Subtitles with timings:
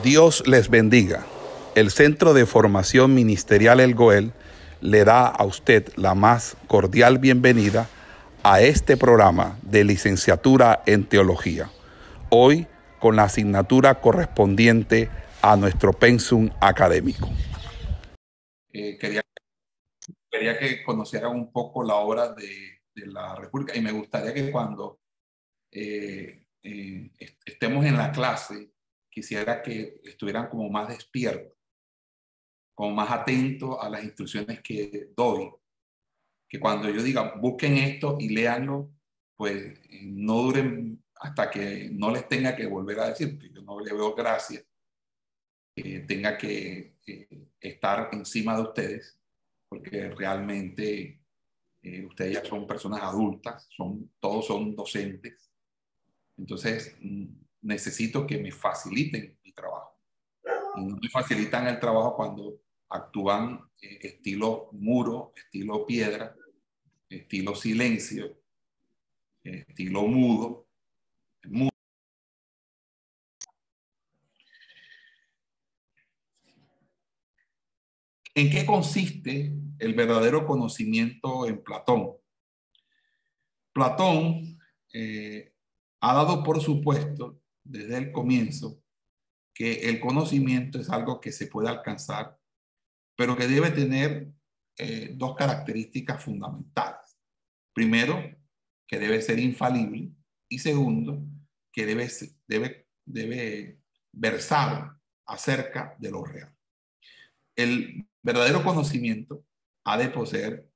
[0.00, 1.26] Dios les bendiga.
[1.74, 4.32] El Centro de Formación Ministerial El Goel
[4.80, 7.88] le da a usted la más cordial bienvenida
[8.42, 11.70] a este programa de licenciatura en teología.
[12.30, 12.66] Hoy
[13.00, 15.10] con la asignatura correspondiente
[15.42, 17.28] a nuestro pensum académico.
[18.72, 19.22] Eh, quería,
[20.58, 25.00] que conocieran un poco la obra de, de la República y me gustaría que cuando
[25.70, 27.10] eh, eh,
[27.44, 28.71] estemos en la clase
[29.12, 31.52] quisiera que estuvieran como más despiertos,
[32.74, 35.50] como más atentos a las instrucciones que doy.
[36.48, 38.90] Que cuando yo diga, busquen esto y léanlo,
[39.36, 43.78] pues no duren hasta que no les tenga que volver a decir, porque yo no
[43.80, 44.64] le veo gracia
[45.74, 46.96] que tenga que
[47.60, 49.18] estar encima de ustedes,
[49.68, 51.20] porque realmente
[51.82, 55.50] eh, ustedes ya son personas adultas, son, todos son docentes.
[56.36, 59.96] Entonces, mm, necesito que me faciliten mi trabajo.
[60.76, 66.34] No me facilitan el trabajo cuando actúan eh, estilo muro, estilo piedra,
[67.08, 68.38] estilo silencio,
[69.42, 70.66] estilo mudo.
[71.44, 71.70] mudo.
[78.34, 82.16] ¿En qué consiste el verdadero conocimiento en Platón?
[83.74, 84.58] Platón
[84.94, 85.52] eh,
[86.00, 88.82] ha dado por supuesto desde el comienzo
[89.54, 92.38] que el conocimiento es algo que se puede alcanzar,
[93.16, 94.32] pero que debe tener
[94.78, 97.18] eh, dos características fundamentales.
[97.74, 98.22] Primero,
[98.86, 100.12] que debe ser infalible
[100.48, 101.22] y segundo,
[101.72, 102.08] que debe,
[102.46, 103.80] debe, debe
[104.12, 104.96] versar
[105.26, 106.54] acerca de lo real.
[107.56, 109.44] El verdadero conocimiento
[109.84, 110.70] ha de poseer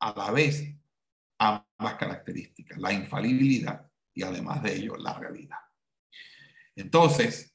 [0.00, 0.74] a la vez
[1.38, 5.58] ambas características, la infalibilidad y además de ello la realidad.
[6.80, 7.54] Entonces,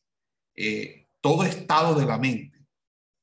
[0.56, 2.66] eh, todo estado de la mente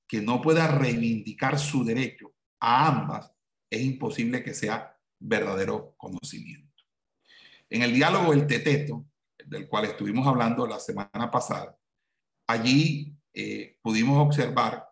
[0.09, 3.33] que no pueda reivindicar su derecho a ambas,
[3.71, 6.71] es imposible que sea verdadero conocimiento.
[7.71, 9.07] En el diálogo El Teteto,
[9.47, 11.79] del cual estuvimos hablando la semana pasada,
[12.47, 14.87] allí eh, pudimos observar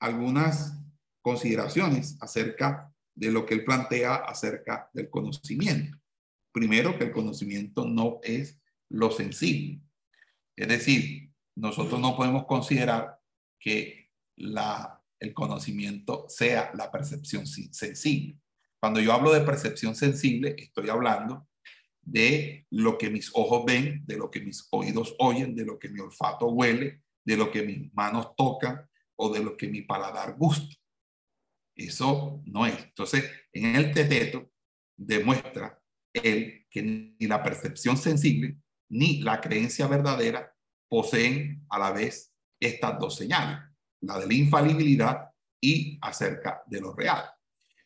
[0.00, 0.80] algunas
[1.20, 5.98] consideraciones acerca de lo que él plantea acerca del conocimiento.
[6.52, 8.58] Primero, que el conocimiento no es
[8.88, 9.82] lo sensible.
[10.60, 13.18] Es decir, nosotros no podemos considerar
[13.58, 18.38] que el conocimiento sea la percepción sensible.
[18.78, 21.48] Cuando yo hablo de percepción sensible, estoy hablando
[22.02, 25.88] de lo que mis ojos ven, de lo que mis oídos oyen, de lo que
[25.88, 30.36] mi olfato huele, de lo que mis manos tocan o de lo que mi paladar
[30.36, 30.76] gusta.
[31.74, 32.78] Eso no es.
[32.84, 34.52] Entonces, en el teteto
[34.94, 35.82] demuestra
[36.12, 38.58] él que ni la percepción sensible
[38.90, 40.49] ni la creencia verdadera
[40.90, 43.58] poseen a la vez estas dos señales,
[44.00, 45.30] la de la infalibilidad
[45.60, 47.24] y acerca de lo real.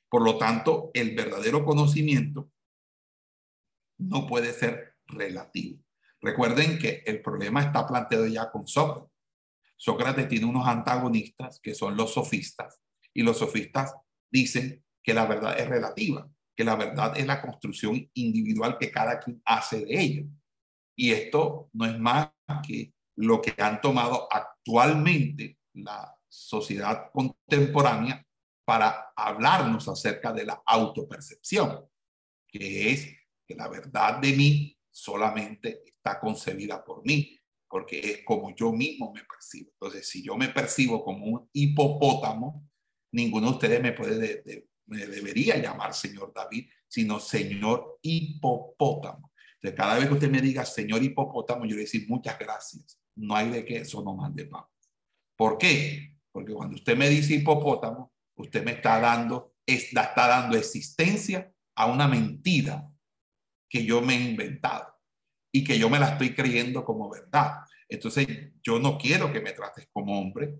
[0.09, 2.51] Por lo tanto, el verdadero conocimiento
[3.99, 5.85] no puede ser relativo.
[6.21, 9.11] Recuerden que el problema está planteado ya con Sócrates.
[9.77, 12.81] Sócrates tiene unos antagonistas que son los sofistas
[13.13, 13.95] y los sofistas
[14.31, 16.27] dicen que la verdad es relativa,
[16.57, 20.25] que la verdad es la construcción individual que cada quien hace de ello.
[20.97, 22.31] Y esto no es más
[22.67, 28.25] que lo que han tomado actualmente la sociedad contemporánea
[28.65, 31.87] para hablarnos acerca de la autopercepción,
[32.47, 33.07] que es
[33.47, 37.39] que la verdad de mí solamente está concebida por mí,
[37.69, 39.71] porque es como yo mismo me percibo.
[39.73, 42.69] Entonces, si yo me percibo como un hipopótamo,
[43.13, 49.35] ninguno de ustedes me puede, me debería llamar señor David, sino señor hipopótamo
[49.73, 53.01] cada vez que usted me diga, señor hipopótamo, yo le voy a decir muchas gracias.
[53.17, 54.65] No hay de qué, eso no mande pan.
[55.37, 56.17] ¿Por qué?
[56.33, 62.09] Porque cuando usted me dice hipopótamo, usted me está dando, está dando existencia a una
[62.09, 62.89] mentira
[63.69, 64.95] que yo me he inventado
[65.53, 67.61] y que yo me la estoy creyendo como verdad.
[67.89, 68.27] Entonces,
[68.63, 70.59] yo no quiero que me trates como hombre,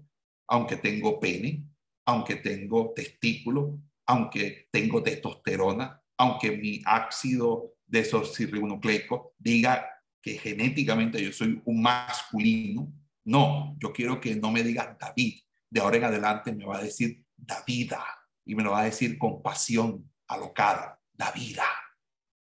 [0.49, 1.65] aunque tengo pene,
[2.07, 9.89] aunque tengo testículo, aunque tengo testosterona, aunque mi ácido de esos cirribonucleicos diga
[10.25, 12.91] que genéticamente yo soy un masculino.
[13.25, 15.43] No, yo quiero que no me diga David.
[15.69, 18.03] De ahora en adelante me va a decir Davida
[18.43, 21.67] y me lo va a decir con pasión alocada, Davida.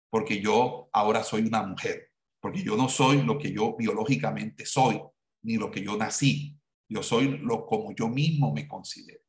[0.08, 5.02] Porque yo ahora soy una mujer, porque yo no soy lo que yo biológicamente soy,
[5.42, 6.56] ni lo que yo nací.
[6.88, 9.24] Yo soy lo como yo mismo me considero.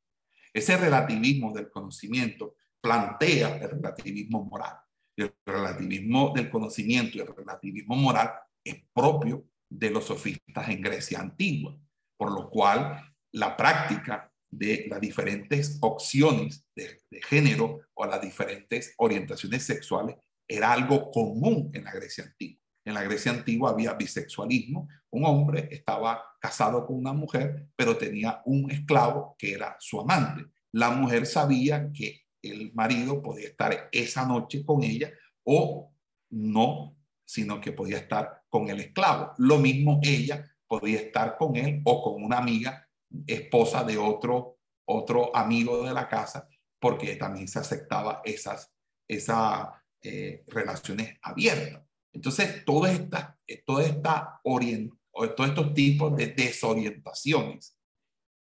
[0.54, 4.78] Ese relativismo del conocimiento plantea el relativismo moral.
[5.16, 8.32] El relativismo del conocimiento y el relativismo moral
[8.64, 11.78] es propio de los sofistas en Grecia antigua,
[12.18, 19.64] por lo cual la práctica de las diferentes opciones de, género o las diferentes orientaciones
[19.64, 20.16] sexuales
[20.48, 22.62] era algo común en la Grecia antigua.
[22.86, 24.88] En la Grecia antigua había bisexualismo.
[25.10, 30.46] Un hombre estaba casado con una mujer, pero tenía un esclavo que era su amante.
[30.72, 35.12] La mujer sabía que el marido podía estar esa noche con ella
[35.44, 35.94] o
[36.30, 39.34] no, sino que podía estar con el esclavo.
[39.38, 42.88] Lo mismo ella podía estar con él o con una amiga,
[43.28, 46.48] esposa de otro, otro amigo de la casa,
[46.80, 48.74] porque también se aceptaba esas,
[49.08, 49.70] esas
[50.02, 51.84] eh, relaciones abiertas.
[52.14, 57.78] Entonces, todas estas, toda esta todos estos tipos de desorientaciones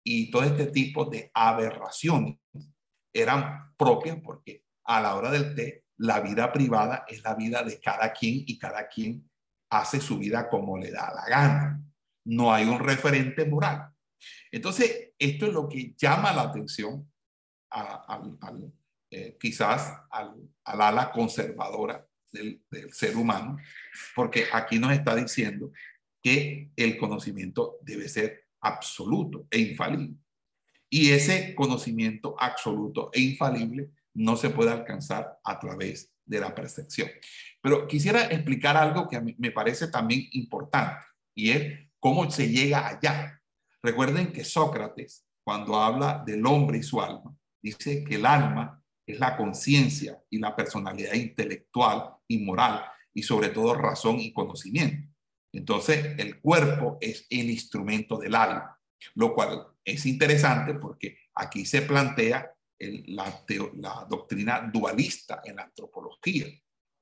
[0.04, 2.38] y todo este tipo de aberraciones
[3.20, 7.80] eran propias porque a la hora del té, la vida privada es la vida de
[7.80, 9.28] cada quien y cada quien
[9.70, 11.82] hace su vida como le da la gana.
[12.24, 13.90] No hay un referente moral.
[14.50, 17.10] Entonces, esto es lo que llama la atención
[17.70, 18.72] al,
[19.10, 20.34] eh, quizás al,
[20.64, 23.56] ala conservadora del, del ser humano,
[24.14, 25.72] porque aquí nos está diciendo
[26.22, 30.16] que el conocimiento debe ser absoluto e infalible.
[30.96, 37.10] Y ese conocimiento absoluto e infalible no se puede alcanzar a través de la percepción.
[37.60, 41.04] Pero quisiera explicar algo que a mí me parece también importante
[41.34, 43.42] y es cómo se llega allá.
[43.82, 49.20] Recuerden que Sócrates, cuando habla del hombre y su alma, dice que el alma es
[49.20, 55.06] la conciencia y la personalidad intelectual y moral y sobre todo razón y conocimiento.
[55.52, 58.80] Entonces, el cuerpo es el instrumento del alma,
[59.14, 63.44] lo cual es interesante porque aquí se plantea la,
[64.08, 66.46] doctrina dualista en la antropología,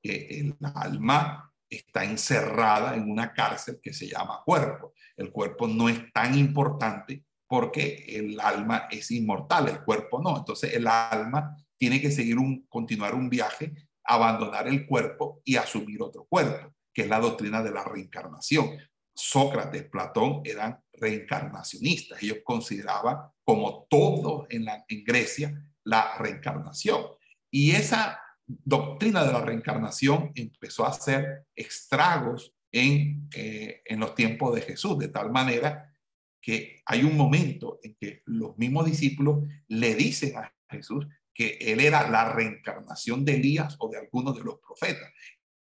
[0.01, 4.93] que el alma está encerrada en una cárcel que se llama cuerpo.
[5.17, 10.37] El cuerpo no es tan importante porque el alma es inmortal, el cuerpo no.
[10.37, 13.73] Entonces el alma tiene que seguir un, continuar un viaje,
[14.03, 18.77] abandonar el cuerpo y asumir otro cuerpo, que es la doctrina de la reencarnación.
[19.15, 22.21] Sócrates, Platón eran reencarnacionistas.
[22.21, 24.65] Ellos consideraban, como todo en,
[25.03, 25.53] Grecia,
[25.83, 27.05] la reencarnación.
[27.49, 34.53] Y esa doctrina de la reencarnación empezó a hacer estragos en, eh, en los tiempos
[34.53, 35.95] de Jesús, de tal manera
[36.41, 41.79] que hay un momento en que los mismos discípulos le dicen a Jesús que él
[41.79, 45.11] era la reencarnación de Elías o de algunos de los profetas.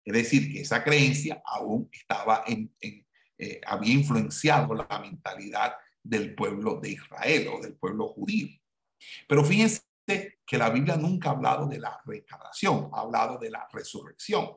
[0.04, 2.72] Es decir, que esa creencia aún estaba en,
[3.38, 8.48] eh, había influenciado la mentalidad del pueblo de Israel o del pueblo judío.
[9.28, 13.68] Pero fíjense que la Biblia nunca ha hablado de la reencarnación, ha hablado de la
[13.72, 14.50] resurrección.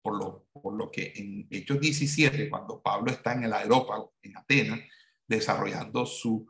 [0.00, 4.36] Por lo, por lo que en Hechos 17, cuando Pablo está en el aerópago en
[4.36, 4.80] Atenas,
[5.26, 6.46] desarrollando su,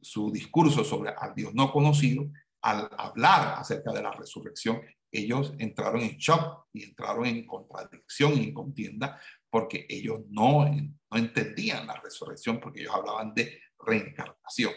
[0.00, 2.30] su discurso sobre al Dios no conocido,
[2.62, 4.80] al hablar acerca de la resurrección,
[5.12, 11.18] ellos entraron en shock y entraron en contradicción y en contienda porque ellos no, no
[11.18, 14.72] entendían la resurrección porque ellos hablaban de reencarnación.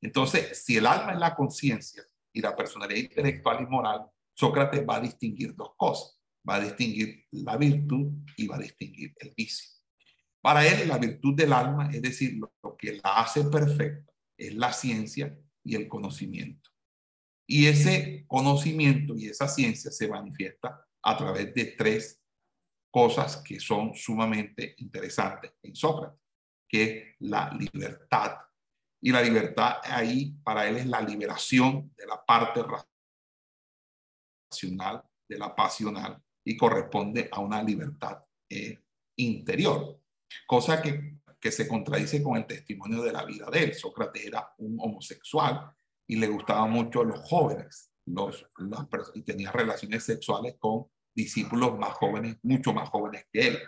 [0.00, 4.02] Entonces, si el alma es la conciencia y la personalidad intelectual y moral,
[4.34, 6.20] Sócrates va a distinguir dos cosas.
[6.48, 9.70] Va a distinguir la virtud y va a distinguir el vicio.
[10.42, 14.72] Para él, la virtud del alma, es decir, lo que la hace perfecta, es la
[14.72, 16.73] ciencia y el conocimiento.
[17.46, 22.22] Y ese conocimiento y esa ciencia se manifiesta a través de tres
[22.90, 26.20] cosas que son sumamente interesantes en Sócrates,
[26.68, 28.38] que es la libertad.
[29.02, 32.62] Y la libertad ahí para él es la liberación de la parte
[34.50, 38.78] racional, de la pasional, y corresponde a una libertad eh,
[39.16, 40.00] interior,
[40.46, 43.74] cosa que, que se contradice con el testimonio de la vida de él.
[43.74, 45.74] Sócrates era un homosexual
[46.06, 48.46] y le gustaban mucho los jóvenes, los,
[49.14, 53.58] y tenía relaciones sexuales con discípulos más jóvenes, mucho más jóvenes que él.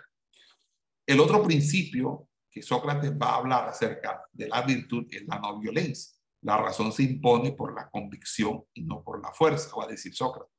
[1.05, 5.59] El otro principio que Sócrates va a hablar acerca de la virtud es la no
[5.59, 6.13] violencia.
[6.41, 10.13] La razón se impone por la convicción y no por la fuerza, va a decir
[10.13, 10.53] Sócrates.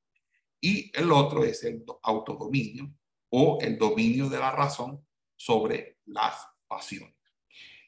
[0.60, 2.92] Y el otro es el autodominio
[3.30, 5.06] o el dominio de la razón
[5.36, 7.14] sobre las pasiones.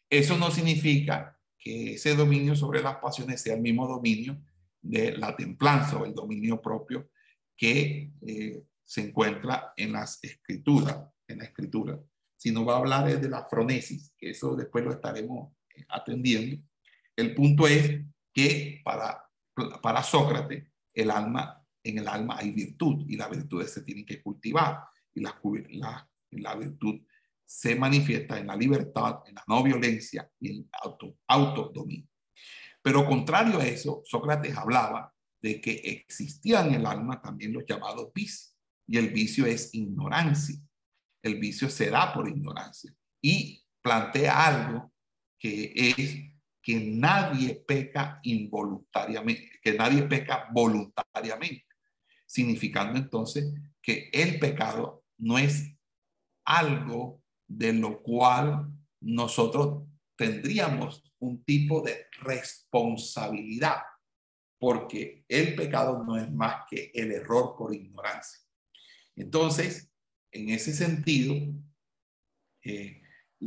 [0.09, 4.43] Eso no significa que ese dominio sobre las pasiones sea el mismo dominio
[4.81, 7.11] de la templanza o el dominio propio
[7.57, 12.01] que eh, se encuentra en las escrituras, en la escritura,
[12.37, 16.57] sino va a hablar de la fronesis, que eso después lo estaremos eh, atendiendo.
[17.15, 18.01] El punto es
[18.33, 19.23] que para,
[19.83, 20.65] para Sócrates,
[20.95, 25.21] el alma, en el alma hay virtud y las virtudes se tienen que cultivar y
[25.21, 25.39] la,
[25.71, 27.03] la, la virtud
[27.51, 32.09] se manifiesta en la libertad, en la no violencia y en el auto, autodominio.
[32.81, 38.13] Pero contrario a eso, Sócrates hablaba de que existían en el alma también los llamados
[38.15, 38.57] vicios.
[38.87, 40.61] Y el vicio es ignorancia.
[41.23, 42.95] El vicio se da por ignorancia.
[43.21, 44.93] Y plantea algo
[45.37, 46.31] que es
[46.63, 51.67] que nadie peca involuntariamente, que nadie peca voluntariamente,
[52.27, 53.53] significando entonces
[53.83, 55.75] que el pecado no es
[56.45, 57.20] algo
[57.51, 58.69] de lo cual
[59.01, 59.83] nosotros
[60.17, 63.83] tendríamos un tipo de responsabilidad,
[64.59, 68.39] porque el pecado no es más que el error por ignorancia.
[69.17, 69.91] Entonces,
[70.31, 71.35] en ese sentido,
[72.63, 73.03] eh,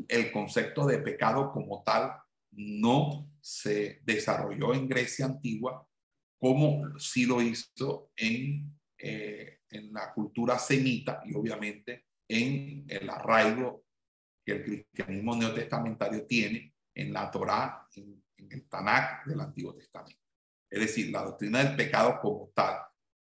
[0.10, 2.12] el concepto de pecado como tal
[2.52, 5.88] no se desarrolló en Grecia antigua
[6.38, 13.83] como sí lo hizo en, eh, en la cultura semita y obviamente en el arraigo
[14.46, 20.20] que el cristianismo neotestamentario tiene en la Torá, en, el Tanakh del Antiguo Testamento.
[20.70, 22.82] Es decir, la doctrina del pecado como tal,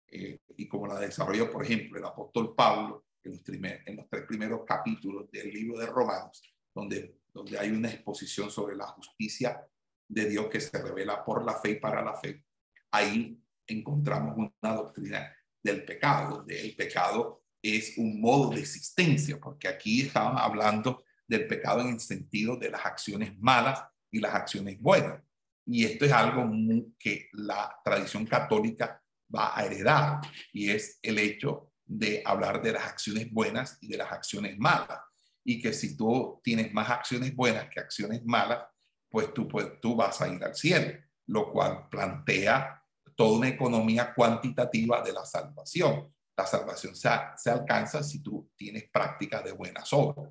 [0.07, 3.41] eh, y como la desarrolló, por ejemplo, el apóstol Pablo en los,
[3.85, 6.41] en los tres primeros capítulos del libro de Romanos,
[6.73, 9.65] donde, donde hay una exposición sobre la justicia
[10.07, 12.43] de Dios que se revela por la fe y para la fe.
[12.91, 19.67] Ahí encontramos una doctrina del pecado, donde el pecado es un modo de existencia, porque
[19.67, 24.79] aquí estamos hablando del pecado en el sentido de las acciones malas y las acciones
[24.81, 25.21] buenas.
[25.65, 26.49] Y esto es algo
[26.97, 29.03] que la tradición católica
[29.33, 30.21] va a heredar
[30.53, 35.01] y es el hecho de hablar de las acciones buenas y de las acciones malas.
[35.43, 38.63] Y que si tú tienes más acciones buenas que acciones malas,
[39.09, 42.81] pues tú, pues, tú vas a ir al cielo, lo cual plantea
[43.15, 46.13] toda una economía cuantitativa de la salvación.
[46.37, 50.29] La salvación se, se alcanza si tú tienes prácticas de buenas obras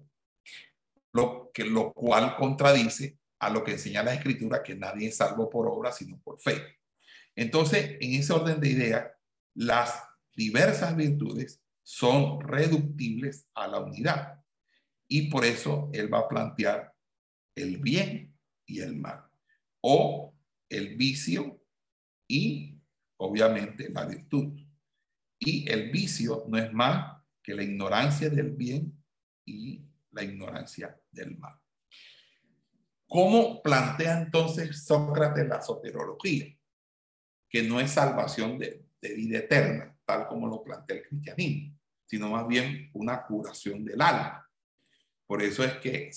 [1.16, 5.48] lo, que, lo cual contradice a lo que enseña la escritura, que nadie es salvo
[5.50, 6.78] por obra, sino por fe.
[7.34, 9.10] Entonces, en ese orden de ideas,
[9.54, 10.02] las
[10.34, 14.42] diversas virtudes son reductibles a la unidad.
[15.08, 16.92] Y por eso él va a plantear
[17.54, 18.34] el bien
[18.66, 19.24] y el mal,
[19.80, 20.34] o
[20.68, 21.62] el vicio
[22.28, 22.78] y
[23.18, 24.58] obviamente la virtud.
[25.38, 28.92] Y el vicio no es más que la ignorancia del bien
[29.44, 31.54] y la ignorancia del mal.
[33.06, 36.46] ¿Cómo plantea entonces Sócrates la soterología?
[37.48, 42.48] Que no es salvación de, vida eterna, tal como lo plantea el cristianismo, sino más
[42.48, 44.44] bien una curación del alma.
[45.26, 46.10] Por eso es que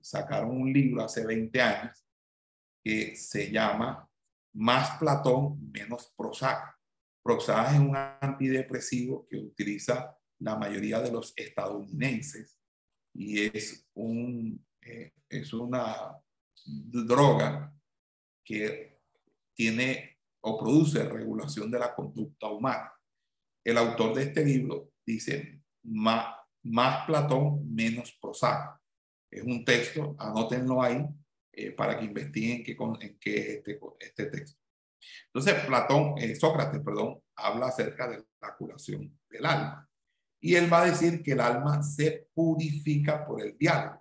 [0.00, 2.06] sacaron un libro hace 20 años
[2.84, 4.08] que se llama
[4.52, 6.78] Más Platón, menos Prozac.
[7.22, 12.55] Prozac es un antidepresivo que utiliza la mayoría de los estadounidenses
[13.18, 16.16] y es, un, eh, es una
[16.64, 17.72] droga
[18.44, 19.00] que
[19.54, 22.92] tiene o produce regulación de la conducta humana.
[23.64, 28.78] El autor de este libro dice más, más Platón, menos Prozac.
[29.30, 31.04] Es un texto, anótenlo ahí
[31.52, 34.60] eh, para que investiguen qué, en qué es este, este texto.
[35.26, 39.85] Entonces, Platón, eh, Sócrates, perdón, habla acerca de la curación del alma.
[40.46, 44.00] Y él va a decir que el alma se purifica por el diálogo.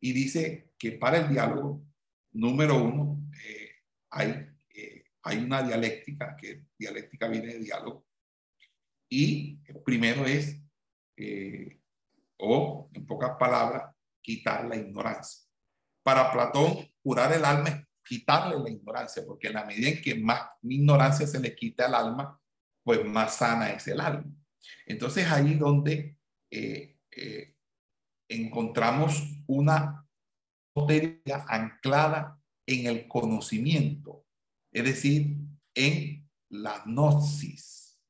[0.00, 1.84] Y dice que para el diálogo,
[2.32, 3.68] número uno, eh,
[4.08, 8.06] hay, eh, hay una dialéctica, que dialéctica viene de diálogo.
[9.06, 10.62] Y primero es,
[11.18, 11.78] eh,
[12.38, 15.44] o en pocas palabras, quitar la ignorancia.
[16.02, 20.14] Para Platón, curar el alma es quitarle la ignorancia, porque en la medida en que
[20.14, 22.40] más ignorancia se le quita al alma,
[22.82, 24.34] pues más sana es el alma.
[24.86, 26.16] Entonces ahí donde
[26.50, 27.56] eh, eh,
[28.28, 30.06] encontramos una
[30.74, 34.26] sotería anclada en el conocimiento,
[34.72, 35.36] es decir,
[35.74, 38.00] en la gnosis,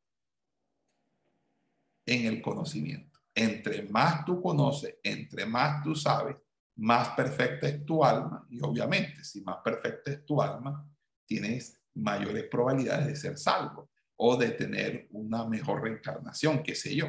[2.06, 3.18] en el conocimiento.
[3.34, 6.36] Entre más tú conoces, entre más tú sabes,
[6.76, 10.88] más perfecta es tu alma y obviamente si más perfecta es tu alma,
[11.26, 17.08] tienes mayores probabilidades de ser salvo o de tener una mejor reencarnación, qué sé yo.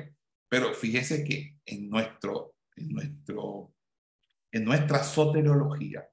[0.50, 3.74] Pero fíjese que en, nuestro, en, nuestro,
[4.52, 6.08] en nuestra soteriología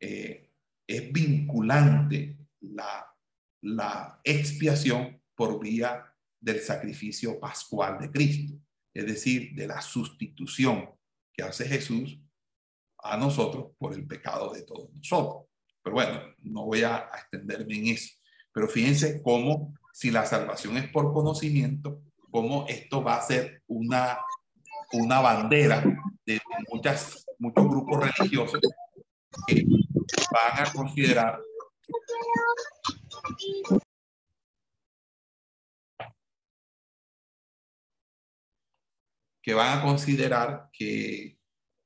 [0.00, 0.50] eh,
[0.86, 3.06] es vinculante la,
[3.62, 6.04] la expiación por vía
[6.40, 8.54] del sacrificio pascual de Cristo,
[8.92, 10.90] es decir, de la sustitución
[11.32, 12.18] que hace Jesús
[12.98, 15.46] a nosotros por el pecado de todos nosotros.
[15.82, 18.14] Pero bueno, no voy a, extenderme en eso.
[18.52, 24.18] Pero fíjense cómo si la salvación es por conocimiento, cómo esto va a ser una,
[24.92, 25.84] una bandera
[26.24, 26.40] de
[26.72, 28.60] muchas, muchos grupos religiosos
[29.46, 29.64] que
[30.32, 31.40] van a considerar
[39.42, 41.36] que van a considerar que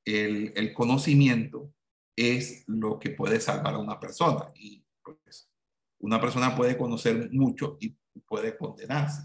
[0.05, 1.73] el, el, conocimiento
[2.15, 4.53] es lo que puede salvar a una persona.
[4.55, 4.86] Y
[6.07, 7.89] una persona puede conocer mucho y
[8.29, 9.23] puede condenarse.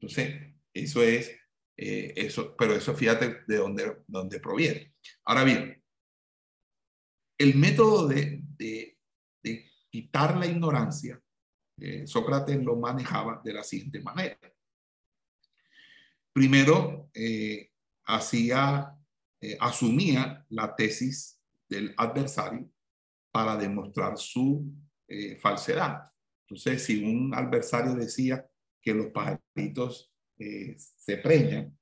[0.00, 1.30] Entonces, eso es,
[1.76, 4.94] eh, eso, pero eso fíjate de dónde, dónde proviene.
[5.24, 5.84] Ahora bien,
[7.36, 8.96] el método de, de,
[9.90, 11.20] quitar la ignorancia,
[11.80, 14.38] eh, Sócrates lo manejaba de la siguiente manera.
[16.32, 17.72] Primero, eh,
[18.06, 18.94] hacía,
[19.60, 22.70] asumía la tesis del adversario
[23.30, 24.74] para demostrar su
[25.40, 26.10] falsedad.
[26.46, 28.46] Entonces, si un adversario decía
[28.82, 31.76] que los pajaritos eh, se preñan.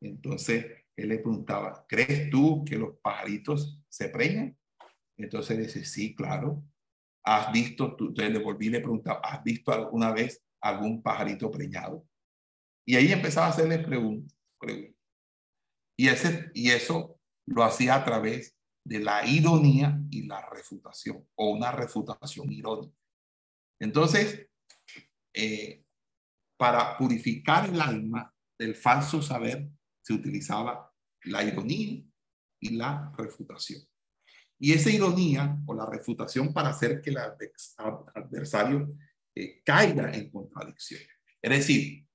[0.00, 4.56] Entonces él le preguntaba, ¿crees tú que los pajaritos se preñan?
[5.16, 6.62] Entonces dice, sí, claro.
[7.24, 11.50] ¿Has visto, tú, entonces le volví y le preguntaba, ¿has visto alguna vez algún pajarito
[11.50, 12.06] preñado?
[12.86, 14.34] Y ahí empezaba a hacerle preguntas.
[15.96, 16.08] Y,
[16.54, 18.56] y eso lo hacía a través
[18.88, 22.96] de la ironía y la refutación, o una refutación irónica.
[23.78, 24.48] Entonces,
[25.34, 25.84] eh,
[26.56, 29.68] para purificar el alma del falso saber,
[30.02, 30.90] se utilizaba
[31.24, 32.02] la ironía
[32.60, 33.82] y la refutación.
[34.58, 38.96] Y esa ironía o la refutación para hacer que el adversario
[39.34, 41.02] eh, caiga en contradicción.
[41.42, 42.06] Es decir,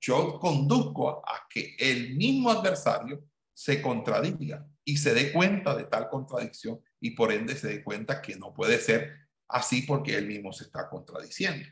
[0.00, 3.22] yo conduzco a que el mismo adversario
[3.54, 8.20] se contradiga y se dé cuenta de tal contradicción y por ende se dé cuenta
[8.20, 9.16] que no puede ser
[9.48, 11.66] así porque él mismo se está contradiciendo.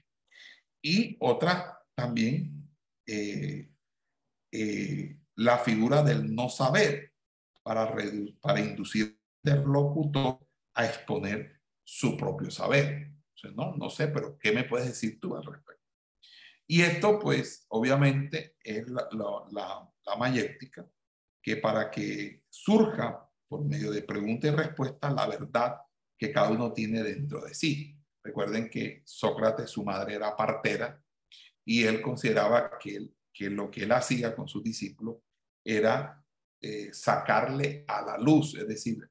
[0.80, 2.70] Y otra también
[3.06, 3.70] eh,
[4.52, 7.12] eh, la figura del no saber
[7.62, 7.94] para,
[8.40, 10.38] para inducir al locutor
[10.74, 13.12] a exponer su propio saber.
[13.54, 15.82] no, no sé, pero ¿qué me puedes decir tú al respecto?
[16.66, 20.16] Y esto, pues, obviamente es la, la, la
[21.42, 25.76] que para que surja por medio de pregunta y respuesta la verdad
[26.16, 27.98] que cada uno tiene dentro de sí.
[28.22, 31.02] Recuerden que Sócrates, su madre era partera,
[31.64, 35.16] y él consideraba que, que lo que él hacía con sus discípulos
[35.64, 36.24] era
[36.60, 39.08] eh, sacarle a la luz, es decir,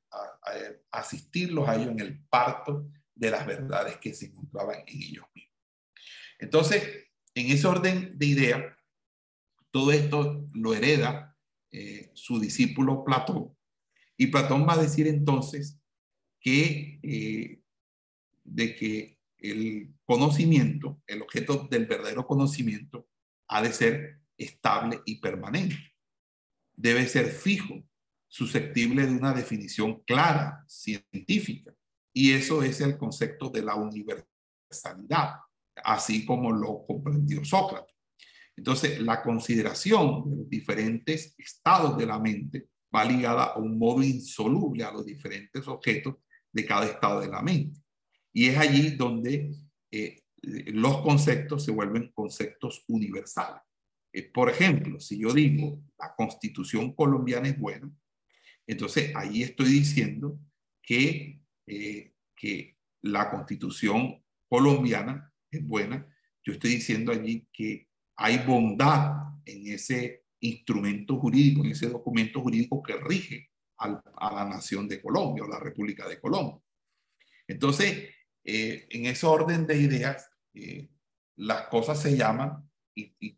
[0.90, 5.58] asistirlos a ellos en el parto de las verdades que se encontraban en ellos mismos.
[6.40, 8.78] Entonces, en ese orden de idea,
[9.70, 11.31] todo esto lo hereda
[11.72, 13.56] eh, su discípulo Platón.
[14.18, 15.80] Y Platón va a decir entonces
[16.40, 17.62] que, eh,
[18.44, 23.08] de que el conocimiento, el objeto del verdadero conocimiento,
[23.48, 25.78] ha de ser estable y permanente.
[26.76, 27.84] Debe ser fijo,
[28.28, 31.74] susceptible de una definición clara, científica.
[32.14, 35.36] Y eso es el concepto de la universalidad,
[35.84, 37.96] así como lo comprendió Sócrates.
[38.56, 44.04] Entonces, la consideración de los diferentes estados de la mente va ligada a un modo
[44.04, 46.16] insoluble a los diferentes objetos
[46.52, 47.80] de cada estado de la mente.
[48.34, 49.52] Y es allí donde
[49.92, 53.62] eh, los conceptos se vuelven conceptos universales.
[54.14, 57.92] Eh, por ejemplo, si yo digo la constitución colombiana es buena,
[58.68, 60.40] entonces ahí estoy diciendo
[60.82, 66.08] que, eh, que la constitución colombiana es buena.
[66.44, 67.88] Yo estoy diciendo allí que
[68.22, 74.88] hay bondad en ese instrumento jurídico, en ese documento jurídico que rige a la nación
[74.88, 76.62] de Colombia o la República de Colombia.
[77.48, 78.10] Entonces,
[78.44, 80.88] eh, en ese orden de ideas, eh,
[81.38, 83.38] las cosas se llaman y,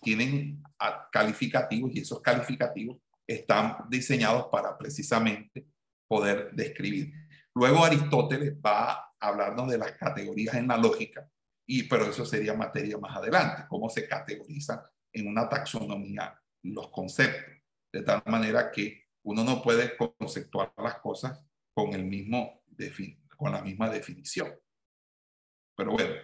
[0.00, 0.62] tienen
[1.10, 5.66] calificativos y esos calificativos están diseñados para precisamente
[6.06, 7.12] poder describir.
[7.54, 11.28] Luego Aristóteles va a hablarnos de las categorías en la lógica,
[11.66, 14.80] y, pero eso sería materia más adelante, cómo se categorizan
[15.12, 17.54] en una taxonomía los conceptos,
[17.92, 21.40] de tal manera que uno no puede conceptuar las cosas
[21.72, 22.62] con el mismo
[23.36, 24.52] con la misma definición.
[25.76, 26.14] Pero bueno,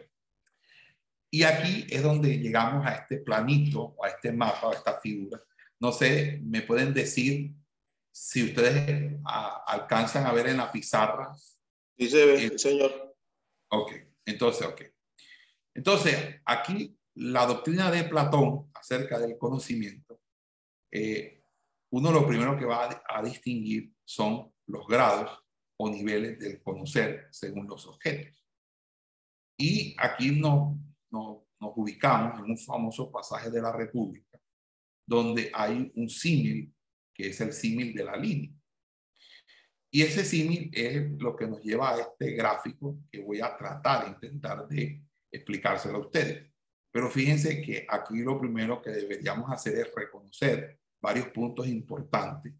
[1.31, 5.41] y aquí es donde llegamos a este planito, a este mapa, a esta figura.
[5.79, 7.55] No sé, me pueden decir
[8.13, 9.17] si ustedes
[9.67, 11.33] alcanzan a ver en la pizarra.
[11.97, 13.17] Sí se ve, eh, señor.
[13.69, 13.93] Ok,
[14.25, 14.83] entonces, ok.
[15.75, 20.21] Entonces, aquí la doctrina de Platón acerca del conocimiento,
[20.93, 21.43] eh,
[21.93, 25.31] uno lo primero que va a, a distinguir son los grados
[25.77, 28.41] o niveles del conocer según los objetos.
[29.57, 30.77] Y aquí nos,
[31.11, 34.41] nos, ubicamos en un famoso pasaje de la República,
[35.07, 36.75] donde hay un símil
[37.15, 38.51] que es el símil de la línea.
[39.93, 44.05] Y ese símil es lo que nos lleva a este gráfico que voy a tratar
[44.05, 46.51] de intentar de explicárselo a ustedes.
[46.91, 52.53] Pero fíjense que aquí lo primero que deberíamos hacer es reconocer varios puntos importantes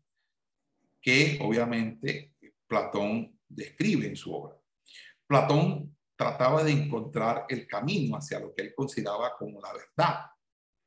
[1.01, 2.35] que obviamente
[2.67, 4.57] Platón describe en su obra.
[5.27, 10.27] Platón trataba de encontrar el camino hacia lo que él consideraba como la verdad.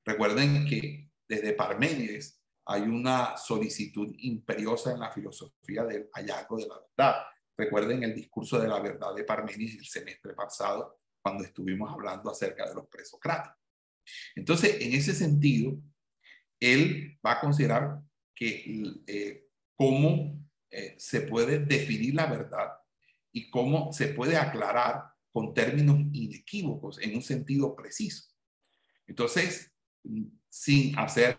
[0.06, 6.76] Recuerden que desde Parménides hay una solicitud imperiosa en la filosofía del hallazgo de la
[6.80, 7.24] verdad.
[7.58, 12.68] Recuerden el discurso de la verdad de Parménides el semestre pasado, cuando estuvimos hablando acerca
[12.68, 13.58] de los presocráticos.
[14.36, 15.82] Entonces, en ese sentido,
[16.60, 18.02] él va a considerar
[18.36, 20.38] que eh, cómo
[20.70, 22.74] eh, se puede definir la verdad
[23.32, 28.30] y cómo se puede aclarar con términos inequívocos en un sentido preciso.
[29.08, 29.72] Entonces,
[30.50, 31.38] sin hacer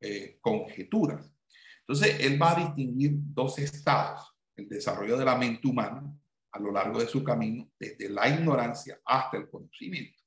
[0.00, 1.32] eh, conjeturas.
[1.80, 6.12] Entonces, él va a distinguir dos estados, el desarrollo de la mente humana
[6.52, 10.22] a lo largo de su camino, desde la ignorancia hasta el conocimiento.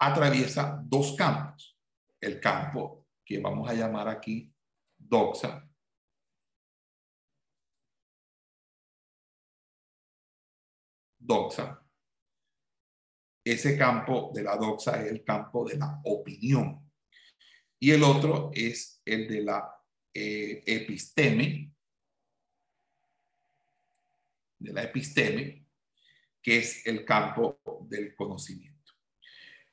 [0.00, 1.78] Atraviesa dos campos,
[2.20, 4.52] el campo que vamos a llamar aquí
[4.98, 5.68] doxa,
[11.18, 11.80] doxa.
[13.46, 16.84] Ese campo de la doxa es el campo de la opinión
[17.78, 19.70] y el otro es el de la
[20.14, 21.73] eh, episteme,
[24.64, 25.66] de la episteme,
[26.42, 28.92] que es el campo del conocimiento.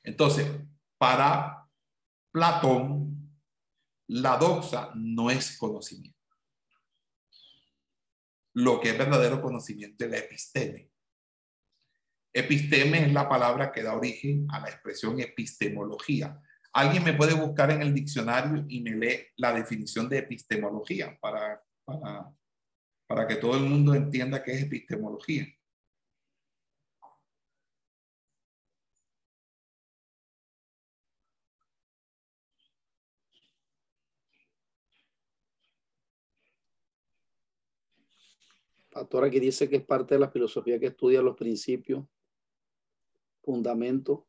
[0.02, 0.46] Entonces,
[0.98, 1.68] para
[2.30, 3.40] Platón,
[4.08, 6.18] la doxa no es conocimiento.
[8.54, 10.90] Lo que es verdadero conocimiento es la episteme.
[12.34, 16.40] Episteme es la palabra que da origen a la expresión epistemología,
[16.74, 21.62] Alguien me puede buscar en el diccionario y me lee la definición de epistemología para,
[21.84, 22.32] para,
[23.14, 25.46] para que todo el mundo entienda qué es epistemología.
[38.90, 42.06] Pastor aquí dice que es parte de la filosofía que estudia los principios,
[43.42, 44.20] fundamentos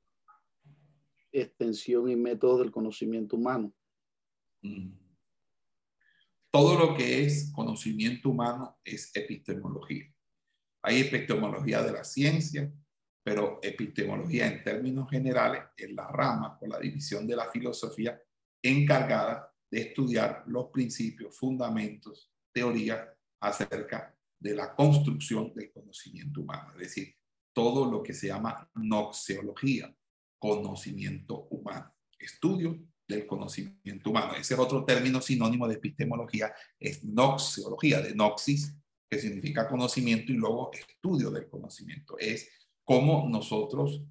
[1.31, 3.73] extensión y métodos del conocimiento humano.
[4.61, 5.02] Mm.
[6.53, 10.05] Todo lo que es conocimiento humano es epistemología.
[10.83, 12.71] Hay epistemología de la ciencia,
[13.25, 18.21] pero epistemología en términos generales es la rama o la división de la filosofía
[18.63, 23.03] encargada de estudiar los principios, fundamentos, teorías
[23.41, 27.15] acerca de la construcción del conocimiento humano, es decir,
[27.51, 29.91] todo lo que se llama noxeología,
[30.37, 34.33] conocimiento humano, estudio del conocimiento humano.
[34.35, 38.75] Ese es otro término sinónimo de epistemología, es noxiología, de noxis,
[39.09, 42.17] que significa conocimiento, y luego estudio del conocimiento.
[42.17, 42.49] Es
[42.83, 44.03] cómo nosotros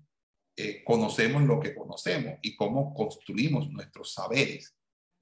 [0.57, 4.77] eh, conocemos lo que conocemos y cómo construimos nuestros saberes,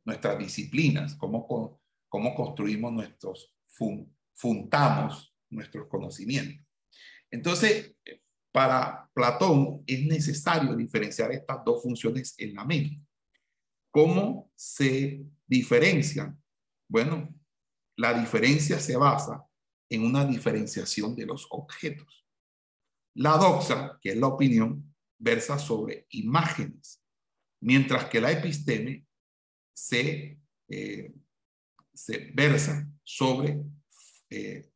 [0.04, 3.54] nuestras disciplinas, cómo, cómo construimos nuestros,
[4.35, 6.66] fundamos nuestros conocimientos.
[7.30, 7.94] Entonces,
[8.52, 13.00] para Platón es necesario diferenciar estas dos funciones en la mente.
[13.90, 16.40] ¿Cómo se diferencian?
[16.88, 17.35] Bueno,
[17.96, 19.44] la diferencia se basa
[19.88, 22.26] en una diferenciación de los objetos.
[23.14, 27.03] La doxa, que es la opinión, versa sobre imágenes,
[27.61, 29.07] mientras que la episteme
[29.74, 31.14] se, eh,
[32.33, 33.61] versa sobre,
[34.31, 34.70] eh,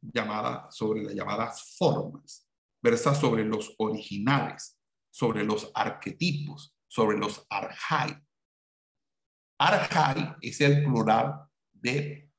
[0.70, 2.44] sobre las llamadas formas
[2.84, 4.78] versa sobre los originales,
[5.10, 8.14] sobre los arquetipos, sobre los arjai.
[9.58, 12.30] Arjai es el plural de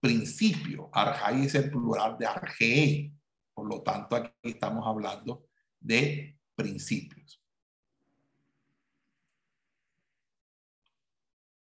[0.00, 0.90] principio.
[0.92, 3.12] Arjai es el plural de argei.
[3.54, 5.48] Por lo tanto, aquí estamos hablando
[5.80, 7.42] de principios.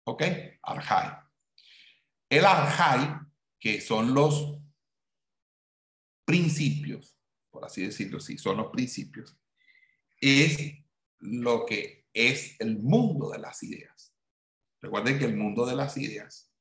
[0.05, 0.23] ¿Ok?
[0.63, 1.19] Arjai.
[2.29, 3.21] El arjai,
[3.59, 4.59] que son los
[6.25, 7.19] principios,
[7.51, 9.39] por así decirlo, si son los principios,
[10.21, 10.75] es
[11.21, 14.08] lo que es el mundo de las ideas.
[14.81, 16.53] Recuerden que el mundo de las ideas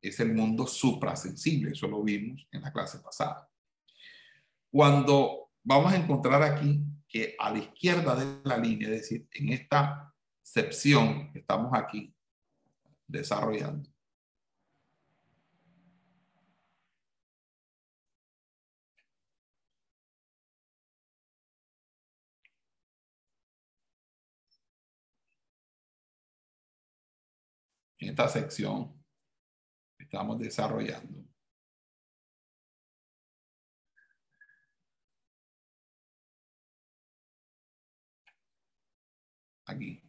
[0.00, 3.48] es el mundo suprasensible, eso lo vimos en la clase pasada.
[4.70, 9.50] Cuando vamos a encontrar aquí que a la izquierda de la línea, es decir, en
[9.50, 12.14] esta sección que estamos aquí
[13.06, 13.90] desarrollando,
[28.00, 28.92] en esta sección
[29.98, 31.24] estamos desarrollando.
[39.66, 40.02] Aquí.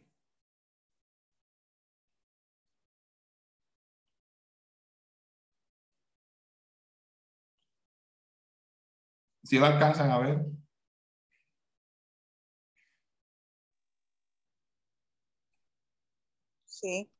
[9.44, 10.46] Si lo alcanzan a ver.
[16.66, 17.11] Sí.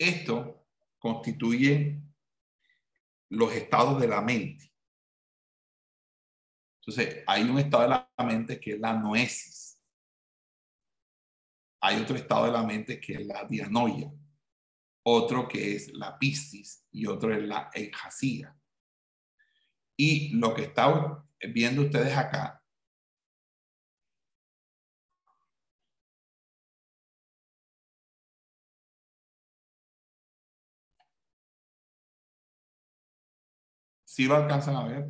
[0.00, 0.66] Esto
[0.98, 2.02] constituye
[3.28, 4.72] los estados de la mente.
[6.80, 9.78] Entonces, hay un estado de la mente que es la noesis.
[11.82, 14.10] Hay otro estado de la mente que es la dianoia.
[15.02, 18.58] Otro que es la pistis y otro es la enjacía.
[19.98, 22.59] Y lo que están viendo ustedes acá
[34.10, 35.08] si lo alcanzan a ver?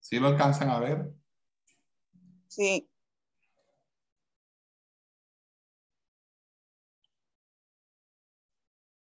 [0.00, 1.12] ¿Sí lo alcanzan a ver?
[2.48, 2.88] Sí.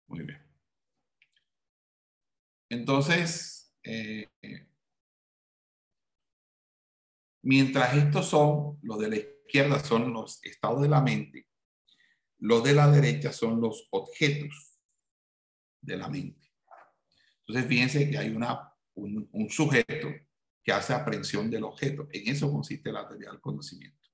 [0.08, 0.41] Muy bien.
[2.69, 4.30] Entonces, eh,
[7.41, 11.47] mientras estos son los de la izquierda son los estados de la mente,
[12.39, 14.79] los de la derecha son los objetos
[15.81, 16.51] de la mente.
[17.47, 20.10] Entonces, fíjense que hay una, un, sujeto
[20.63, 22.08] que hace aprehensión del objeto.
[22.12, 24.10] En eso consiste la teoría del conocimiento.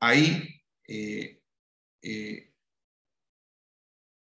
[0.00, 1.40] Ahí eh,
[2.02, 2.52] eh,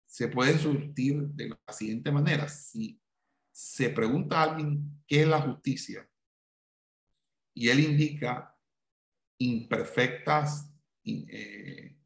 [0.07, 2.49] se puede surtir de la siguiente manera.
[2.49, 3.01] Si
[3.53, 6.09] se pregunta a alguien qué es la justicia
[7.55, 8.58] y él indica
[9.39, 10.71] imperfectas
[11.05, 11.97] eh,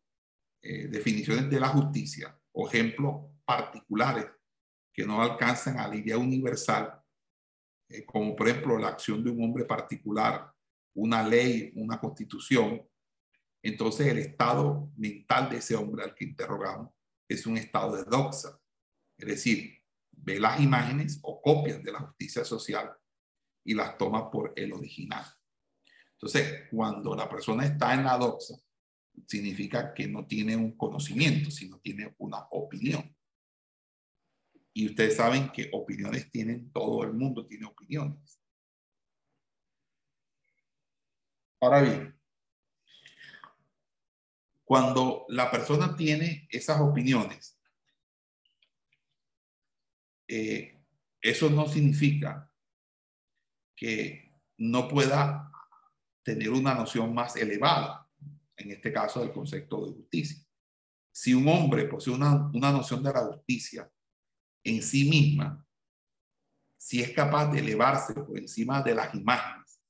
[0.89, 4.27] definiciones de la justicia o ejemplos particulares
[4.93, 7.03] que no alcanzan a la idea universal,
[7.89, 10.53] eh, como por ejemplo la acción de un hombre particular,
[10.95, 12.87] una ley, una constitución,
[13.63, 16.91] entonces el estado mental de ese hombre al que interrogamos
[17.29, 18.61] es un estado de doxa,
[19.17, 19.79] es decir,
[20.11, 22.93] ve las imágenes o copias de la justicia social
[23.65, 25.25] y las toma por el original.
[26.23, 28.55] Entonces, cuando la persona está en la doxa,
[29.27, 33.13] significa que no tiene un conocimiento, sino tiene una opinión.
[34.73, 38.41] Y ustedes saben que opiniones tienen, todo el mundo tiene opiniones.
[41.61, 42.21] Ahora bien,
[44.65, 47.59] cuando la persona tiene esas opiniones,
[50.29, 50.81] eh,
[51.21, 52.49] eso no significa
[53.75, 55.52] que no pueda
[56.23, 58.09] tener una noción más elevada,
[58.57, 60.39] en este caso del concepto de justicia.
[61.13, 63.91] Si un hombre posee una, una noción de la justicia
[64.65, 65.67] en sí misma,
[66.79, 69.81] si es capaz de elevarse por encima de las imágenes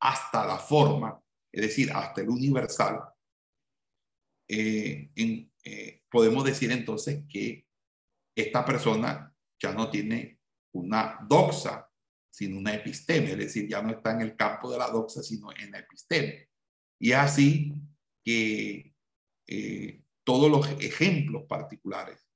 [0.00, 1.20] hasta la forma,
[1.52, 3.00] es decir, hasta el universal,
[4.48, 7.66] eh, eh, podemos decir entonces que
[8.34, 10.40] esta persona ya no tiene
[10.72, 11.88] una doxa,
[12.34, 15.52] sino una episteme, es decir, ya no está en el campo de la doxa, sino
[15.56, 16.48] en la episteme.
[16.98, 17.72] Y es así
[18.24, 18.92] que
[19.46, 22.28] eh, todos los ejemplos particulares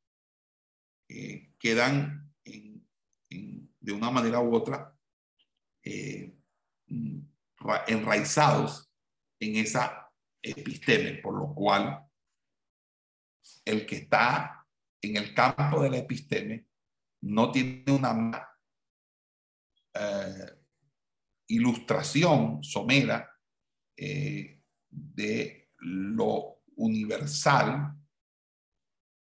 [1.09, 4.97] eh, quedan de una manera u otra
[5.83, 6.33] eh,
[7.89, 8.93] enraizados
[9.41, 12.07] en esa episteme, por lo cual
[13.65, 14.65] el que está
[15.03, 16.69] en el campo de la episteme
[17.23, 18.48] no tiene una
[19.99, 20.47] eh,
[21.49, 23.29] ilustración somera
[23.97, 27.95] de lo universal,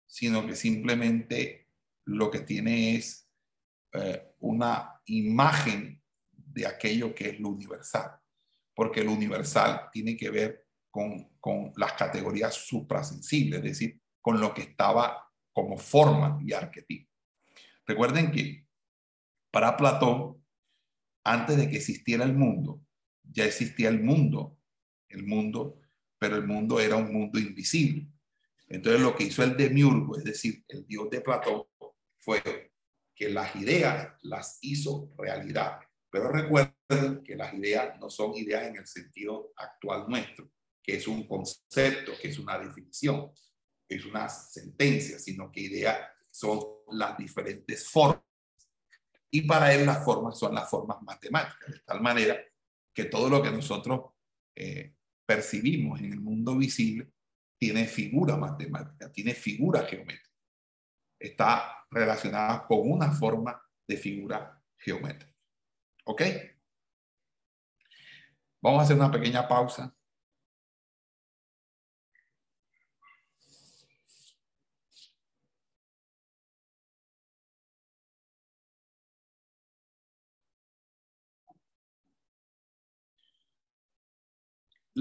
[0.06, 1.68] sino que simplemente
[2.06, 3.30] lo que tiene es
[3.94, 6.02] eh, una imagen
[6.32, 8.20] de aquello que es lo universal,
[8.74, 14.54] porque lo universal tiene que ver con, con las categorías suprasensibles, es decir, con lo
[14.54, 17.12] que estaba como forma y arquetipo.
[17.86, 18.68] Recuerden que
[19.52, 20.44] para Platón,
[21.24, 22.82] antes de que existiera el mundo,
[23.24, 24.58] ya existía el mundo,
[25.10, 25.82] el mundo,
[26.18, 28.08] pero el mundo era un mundo invisible.
[28.68, 31.64] Entonces lo que hizo el demiurgo, es decir, el dios de Platón,
[32.20, 32.72] fue
[33.16, 35.80] que las ideas las hizo realidad.
[36.10, 40.52] Pero recuerden que las ideas no son ideas en el sentido actual nuestro,
[40.82, 43.32] que es un concepto, que es una definición,
[43.88, 46.60] que es una sentencia, sino que idea son
[46.92, 48.29] las diferentes formas.
[49.32, 52.38] Y para él las formas son las formas matemáticas, de tal manera
[52.94, 54.12] que todo lo que nosotros
[54.56, 57.12] eh, percibimos en el mundo visible
[57.60, 60.30] tiene figura matemática, tiene figura geométrica.
[61.20, 65.36] Está relacionada con una forma de figura geométrica.
[66.06, 66.22] ¿Ok?
[68.62, 69.94] Vamos a hacer una pequeña pausa.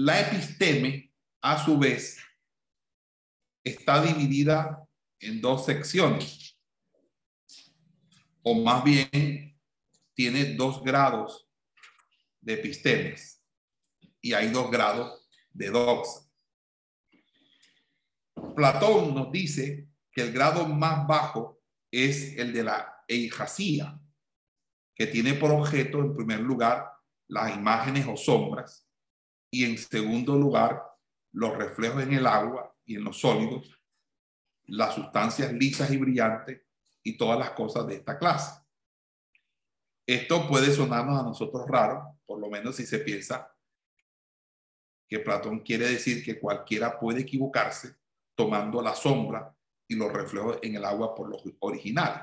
[0.01, 2.19] La episteme, a su vez,
[3.65, 4.87] está dividida
[5.19, 6.57] en dos secciones,
[8.41, 9.59] o más bien
[10.13, 11.49] tiene dos grados
[12.39, 13.43] de epistemes
[14.21, 16.31] y hay dos grados de doxa.
[18.55, 23.99] Platón nos dice que el grado más bajo es el de la eijasía,
[24.95, 26.89] que tiene por objeto, en primer lugar,
[27.27, 28.88] las imágenes o sombras,
[29.51, 30.83] y en segundo lugar,
[31.31, 33.79] los reflejos en el agua y en los sólidos,
[34.65, 36.61] las sustancias lisas y brillantes
[37.03, 38.61] y todas las cosas de esta clase.
[40.05, 43.51] Esto puede sonarnos a nosotros raro, por lo menos si se piensa
[45.07, 47.95] que Platón quiere decir que cualquiera puede equivocarse
[48.35, 49.55] tomando la sombra
[49.87, 52.21] y los reflejos en el agua por los originales.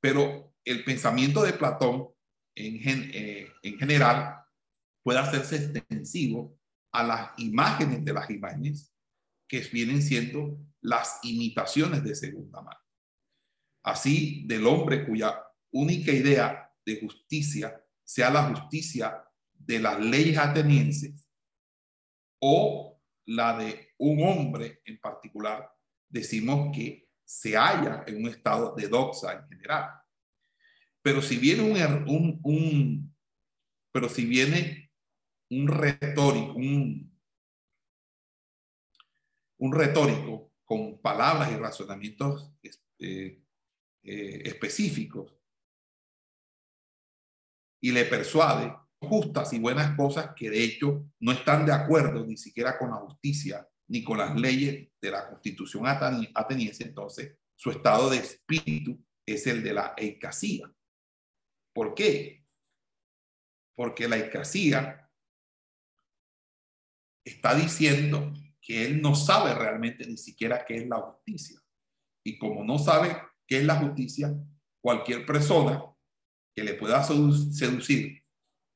[0.00, 2.08] Pero el pensamiento de Platón
[2.54, 2.80] en,
[3.14, 4.39] eh, en general
[5.02, 6.58] puede hacerse extensivo
[6.92, 8.92] a las imágenes de las imágenes
[9.46, 12.80] que vienen siendo las imitaciones de segunda mano.
[13.82, 21.28] Así, del hombre cuya única idea de justicia sea la justicia de las leyes atenienses
[22.40, 25.70] o la de un hombre en particular,
[26.08, 29.90] decimos que se halla en un estado de doxa en general.
[31.02, 33.16] Pero si viene un, er, un, un
[33.92, 34.79] pero si viene
[35.50, 37.12] un retórico, un,
[39.72, 43.44] retórico con palabras y razonamientos este,
[44.02, 45.34] eh, específicos
[47.82, 52.36] y le persuade justas y buenas cosas que de hecho no están de acuerdo ni
[52.36, 58.08] siquiera con la justicia ni con las leyes de la constitución ateniense, entonces su estado
[58.08, 60.72] de espíritu es el de la eicasía.
[61.74, 62.46] ¿Por qué?
[63.74, 65.09] Porque la eicasía
[67.24, 71.60] está diciendo que él no sabe realmente ni siquiera qué es la justicia.
[72.24, 74.32] Y como no sabe qué es la justicia,
[74.80, 75.84] cualquier persona
[76.54, 78.22] que le pueda seducir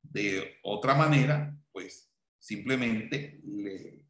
[0.03, 4.05] de otra manera, pues simplemente le,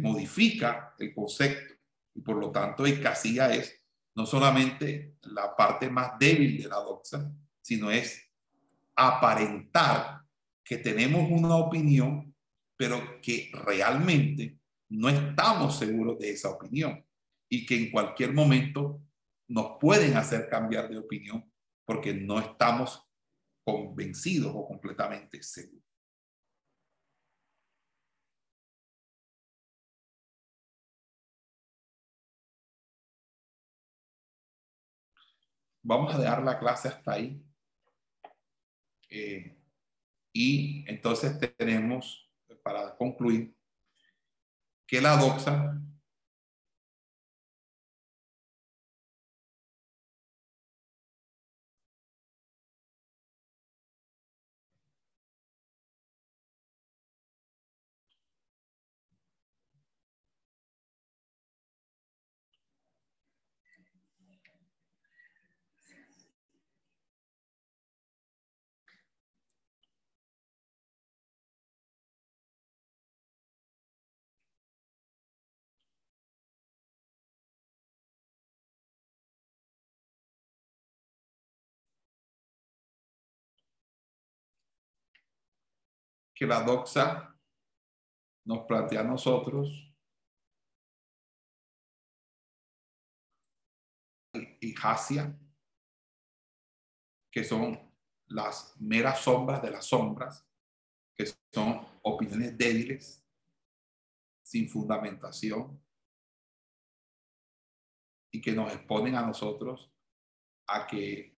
[0.00, 1.74] modifica el concepto.
[2.14, 3.80] Y por lo tanto, eicasía es
[4.14, 8.22] no solamente la parte más débil de la doxa, sino es
[8.94, 10.25] aparentar
[10.66, 12.34] que tenemos una opinión,
[12.76, 14.58] pero que realmente
[14.90, 17.06] no estamos seguros de esa opinión
[17.48, 19.00] y que en cualquier momento
[19.48, 21.48] nos pueden hacer cambiar de opinión
[21.84, 23.00] porque no estamos
[23.64, 25.84] convencidos o completamente seguros.
[35.82, 37.40] Vamos a dejar la clase hasta ahí.
[39.08, 39.56] Eh,
[40.36, 42.30] y entonces tenemos,
[42.62, 43.56] para concluir,
[44.86, 45.80] que la doxa
[86.36, 87.34] que la doxa
[88.44, 89.68] nos plantea a nosotros
[94.60, 95.34] y Hasia,
[97.32, 97.90] que son
[98.26, 100.46] las meras sombras de las sombras,
[101.16, 101.24] que
[101.54, 103.26] son opiniones débiles,
[104.42, 105.82] sin fundamentación,
[108.30, 109.90] y que nos exponen a nosotros
[110.66, 111.34] a que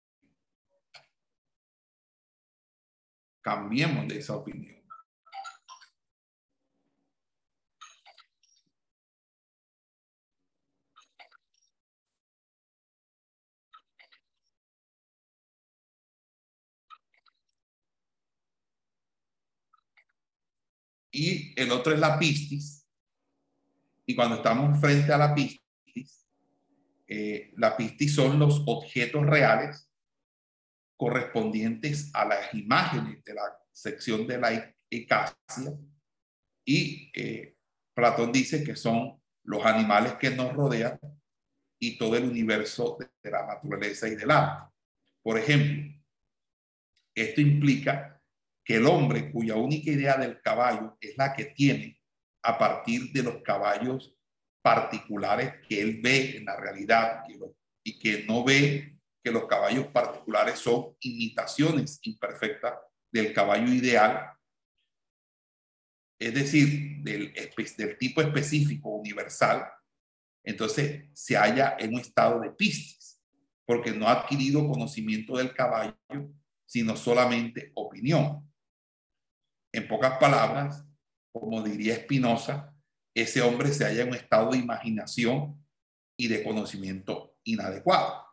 [3.40, 4.77] cambiemos de esa opinión
[21.18, 22.86] y el otro es la pistis.
[24.06, 26.26] Y cuando estamos frente a la pistis,
[27.06, 29.90] eh, la pistis son los objetos reales
[30.96, 33.42] correspondientes a las imágenes de la
[33.72, 35.78] sección de la ecasia.
[36.64, 37.56] Y eh,
[37.94, 41.00] Platón dice que son los animales que nos rodean
[41.80, 44.72] y todo el universo de, la naturaleza y del arte.
[45.22, 45.94] Por ejemplo,
[47.14, 48.17] esto implica
[48.68, 51.98] que el hombre cuya única idea del caballo es la que tiene
[52.42, 54.14] a partir de los caballos
[54.62, 57.24] particulares que él ve en la realidad
[57.82, 62.74] y que no ve que los caballos particulares son imitaciones imperfectas
[63.10, 64.32] del caballo ideal,
[66.20, 69.66] es decir, del, del tipo específico universal,
[70.44, 73.18] entonces se halla en un estado de pistis,
[73.64, 75.96] porque no ha adquirido conocimiento del caballo,
[76.66, 78.47] sino solamente opinión.
[79.72, 80.84] En pocas palabras,
[81.32, 82.74] como diría Spinoza,
[83.14, 85.64] ese hombre se halla en un estado de imaginación
[86.18, 88.24] y de conocimiento inadecuado.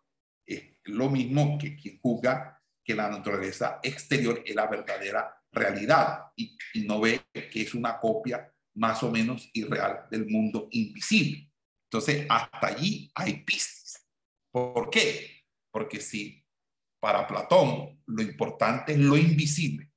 [0.46, 6.58] Es lo mismo que quien juzga que la naturaleza exterior es la verdadera realidad y,
[6.74, 11.52] y no ve que es una copia más o menos irreal del mundo invisible.
[11.90, 14.06] Entonces, hasta allí hay pistas.
[14.52, 15.46] ¿Por qué?
[15.72, 16.46] Porque si
[17.02, 19.92] para Platón lo importante es lo invisible,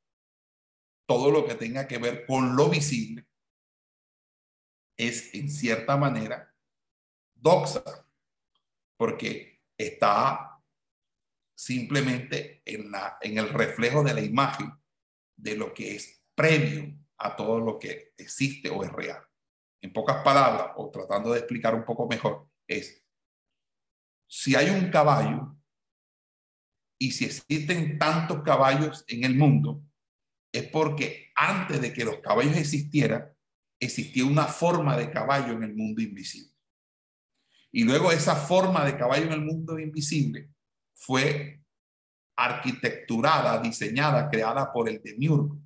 [1.09, 3.27] todo lo que tenga que ver con lo visible
[4.95, 6.55] es en cierta manera
[7.35, 7.83] doxa,
[8.99, 10.61] porque está
[11.57, 14.71] simplemente en, la, en el reflejo de la imagen
[15.35, 19.25] de lo que es previo a todo lo que existe o es real.
[19.81, 23.03] En pocas palabras, o tratando de explicar un poco mejor, es,
[24.29, 25.57] si hay un caballo
[27.01, 29.88] y si existen tantos caballos en el mundo,
[30.53, 33.28] es porque antes de que los caballos existieran,
[33.80, 36.53] existía una forma de caballo en el mundo invisible.
[37.70, 40.51] Y luego esa forma de caballo en el mundo invisible
[40.94, 41.62] fue
[42.36, 45.61] arquitecturada, diseñada, creada por el demiurgo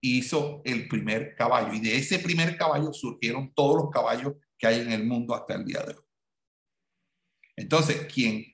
[0.00, 4.80] hizo el primer caballo y de ese primer caballo surgieron todos los caballos que hay
[4.80, 6.04] en el mundo hasta el día de hoy.
[7.56, 8.44] Entonces, quien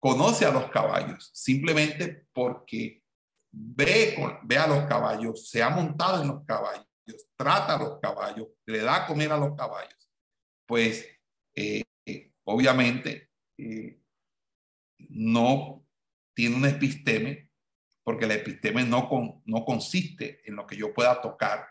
[0.00, 3.02] conoce a los caballos simplemente porque
[3.50, 6.86] ve, ve a los caballos, se ha montado en los caballos,
[7.36, 10.10] trata a los caballos, le da a comer a los caballos,
[10.66, 11.06] pues
[11.54, 11.84] eh,
[12.44, 14.00] obviamente eh,
[15.10, 15.84] no
[16.34, 17.48] tiene un episteme
[18.02, 21.66] porque la episteme no, no consiste en lo que yo pueda tocar,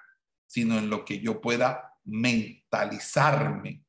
[0.46, 3.84] sino en lo que yo pueda mentalizarme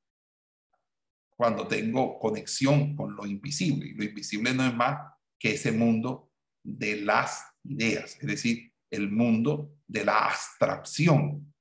[1.37, 3.89] cuando tengo conexión con lo invisible.
[3.89, 4.99] Y lo invisible no es más
[5.39, 6.28] que ese mundo
[6.69, 11.55] de las ideas, es decir, el mundo de la abstracción.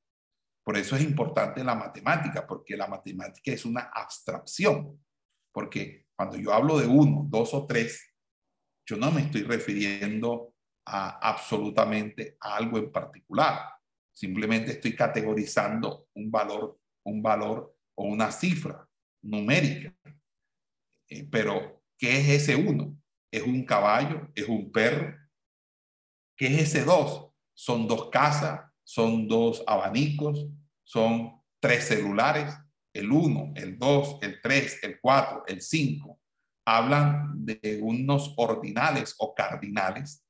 [0.64, 5.02] Por eso es importante la matemática, porque la matemática es una abstracción.
[5.54, 8.14] Porque cuando yo hablo de uno, dos o tres,
[8.86, 10.54] yo no me estoy refiriendo
[10.86, 13.60] a absolutamente algo en particular.
[14.14, 18.88] Simplemente estoy categorizando un valor, un valor o una cifra
[19.24, 19.94] numérica.
[21.10, 22.98] Eh, pero, ¿qué es ese uno?
[23.32, 24.30] ¿Es un caballo?
[24.36, 25.16] ¿Es un perro?
[26.36, 27.32] ¿Qué es ese dos?
[27.54, 30.48] Son dos casas, son dos abanicos,
[30.84, 32.56] son tres celulares,
[32.94, 36.20] el uno, el dos, el tres, el cuatro, el cinco.
[36.66, 40.24] Hablan de unos ordinales o cardinales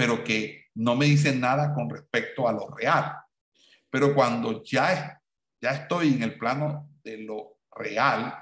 [0.00, 3.16] pero que no me dicen nada con respecto a lo real.
[3.90, 5.20] Pero cuando ya,
[5.60, 8.34] ya estoy en el plano de lo real,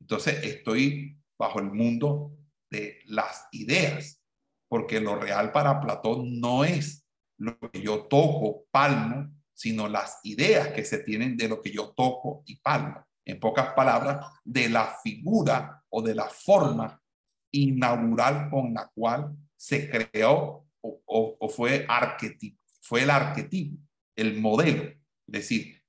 [0.00, 2.32] entonces estoy bajo el mundo
[2.70, 4.22] de las ideas,
[4.68, 7.04] porque lo real para Platón no es
[7.38, 11.90] lo que yo toco, palmo, sino las ideas que se tienen de lo que yo
[11.90, 13.04] toco y palmo.
[13.24, 17.00] En pocas palabras, de la figura o de la forma
[17.52, 23.76] inaugural con la cual se creó o, fue arquetipo, fue el arquetipo,
[24.16, 24.84] el modelo.
[24.84, 25.82] Es decir,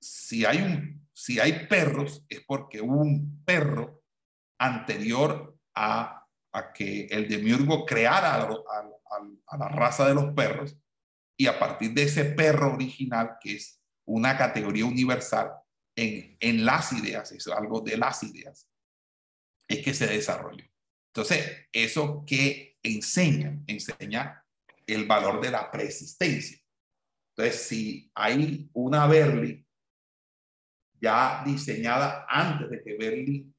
[0.00, 4.02] si hay, un, si hay perros, es porque hubo un perro
[4.58, 6.20] anterior a,
[6.74, 8.48] que el demiurgo creara a,
[9.46, 10.76] a, la raza de los perros
[11.36, 15.52] y a partir de ese perro original, que es una categoría universal
[15.96, 18.68] en, las ideas, es algo de las ideas,
[19.68, 20.64] es que se desarrolló.
[21.12, 24.44] Entonces, eso que enseña, enseña
[24.86, 26.58] el valor de la preexistencia.
[27.36, 29.64] Entonces, si hay una Berly
[31.00, 33.53] ya diseñada antes de que Berly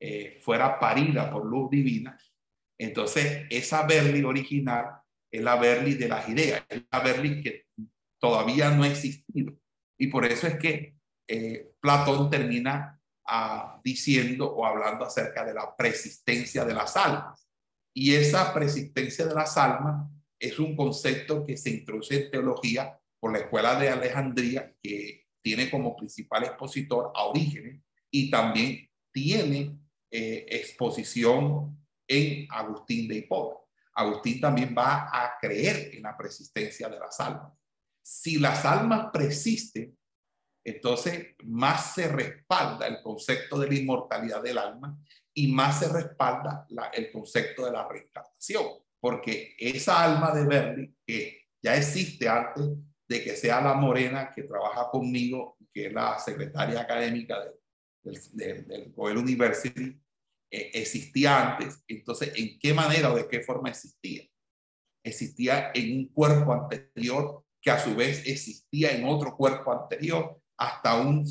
[0.00, 2.18] eh, fuera parida por luz divina,
[2.80, 7.66] entonces esa Berly original es la Berly de las ideas, es la Berly que
[8.18, 9.54] todavía no ha existido.
[9.98, 10.96] Y por eso es que
[11.28, 17.46] eh, Platón termina ah, diciendo o hablando acerca de la persistencia de las almas.
[17.94, 23.32] Y esa persistencia de las almas es un concepto que se introduce en teología por
[23.32, 29.78] la Escuela de Alejandría, que tiene como principal expositor a Orígenes y también tiene
[30.10, 33.56] eh, exposición en Agustín de Hipona.
[33.94, 37.52] Agustín también va a creer en la persistencia de las almas.
[38.02, 39.96] Si las almas persisten,
[40.64, 44.98] entonces más se respalda el concepto de la inmortalidad del alma
[45.32, 48.66] y más se respalda el concepto de la reencarnación,
[48.98, 52.64] porque esa alma de Verdi, que ya existe antes
[53.08, 57.38] de que sea la morena que trabaja conmigo, que es la secretaria académica
[58.02, 60.00] del, del, University,
[60.50, 61.82] eh, existía antes.
[61.86, 64.24] Entonces, ¿en qué manera o de qué forma existía?
[65.04, 71.00] Existía en un cuerpo anterior que a su vez existía en otro cuerpo anterior hasta
[71.00, 71.26] un,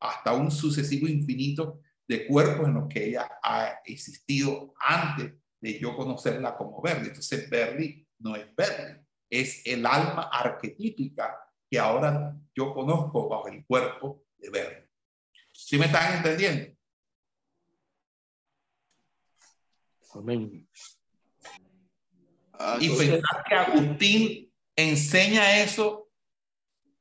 [0.00, 5.96] hasta un sucesivo infinito de cuerpos en los que ella ha existido antes de yo
[5.96, 7.08] conocerla como Verdi.
[7.08, 9.00] Entonces, Verdi no es Verdi,
[9.30, 11.38] es el alma arquetípica
[11.70, 14.83] que ahora yo conozco bajo el cuerpo de Verdi.
[15.64, 16.76] ¿Sí me están entendiendo?
[20.12, 20.68] Amén.
[22.80, 26.10] y pensar que Agustín enseña eso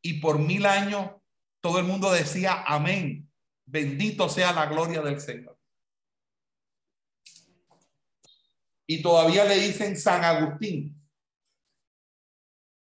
[0.01, 1.11] y por mil años
[1.59, 3.29] todo el mundo decía amén.
[3.65, 5.59] Bendito sea la gloria del Señor.
[8.87, 10.97] Y todavía le dicen San Agustín.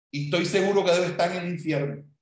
[0.10, 2.15] Y estoy seguro que debe estar en el infierno.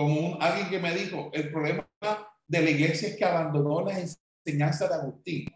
[0.00, 1.86] Como alguien que me dijo, el problema
[2.48, 5.54] de la iglesia es que abandonó las enseñanzas de Agustín.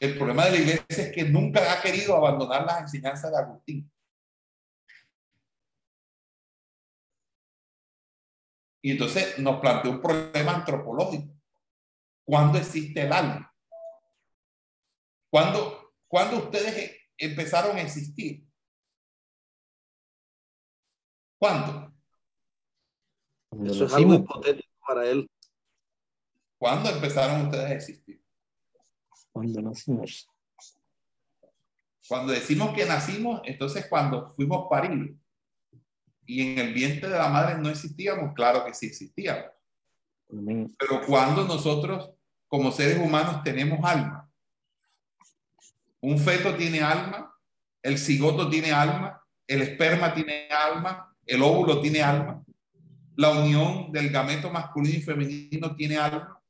[0.00, 3.92] El problema de la iglesia es que nunca ha querido abandonar las enseñanzas de Agustín.
[8.82, 11.32] Y entonces nos plantea un problema antropológico.
[12.24, 13.54] ¿Cuándo existe el alma?
[15.30, 18.44] ¿Cuándo, ¿cuándo ustedes empezaron a existir?
[21.38, 21.89] ¿Cuándo?
[23.64, 25.28] Eso es algo hipotético para él.
[26.58, 28.22] ¿Cuándo empezaron ustedes a existir?
[29.32, 30.28] Cuando nacimos.
[32.08, 35.10] Cuando decimos que nacimos, entonces cuando fuimos paridos
[36.26, 39.50] y en el vientre de la madre no existíamos, claro que sí existíamos.
[40.28, 42.10] Pero cuando nosotros
[42.46, 44.28] como seres humanos tenemos alma,
[46.00, 47.34] un feto tiene alma,
[47.82, 52.44] el cigoto tiene alma, el esperma tiene alma, el óvulo tiene alma,
[53.16, 56.40] la unión del gameto masculino y femenino tiene alma.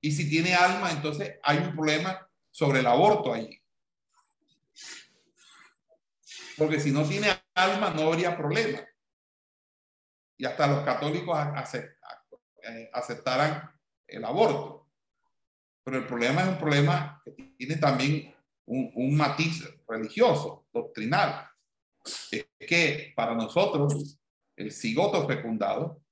[0.00, 3.60] Y si tiene alma, entonces hay un problema sobre el aborto allí.
[6.56, 8.80] Porque si no tiene alma, no habría problema.
[10.36, 11.36] Y hasta los católicos
[12.62, 13.70] eh, aceptarán
[14.06, 14.88] el aborto.
[15.84, 18.34] Pero el problema es un problema que tiene también
[18.66, 21.48] un, un matiz religioso, doctrinal.
[22.30, 24.18] Es que para nosotros
[24.58, 26.02] el cigoto fecundado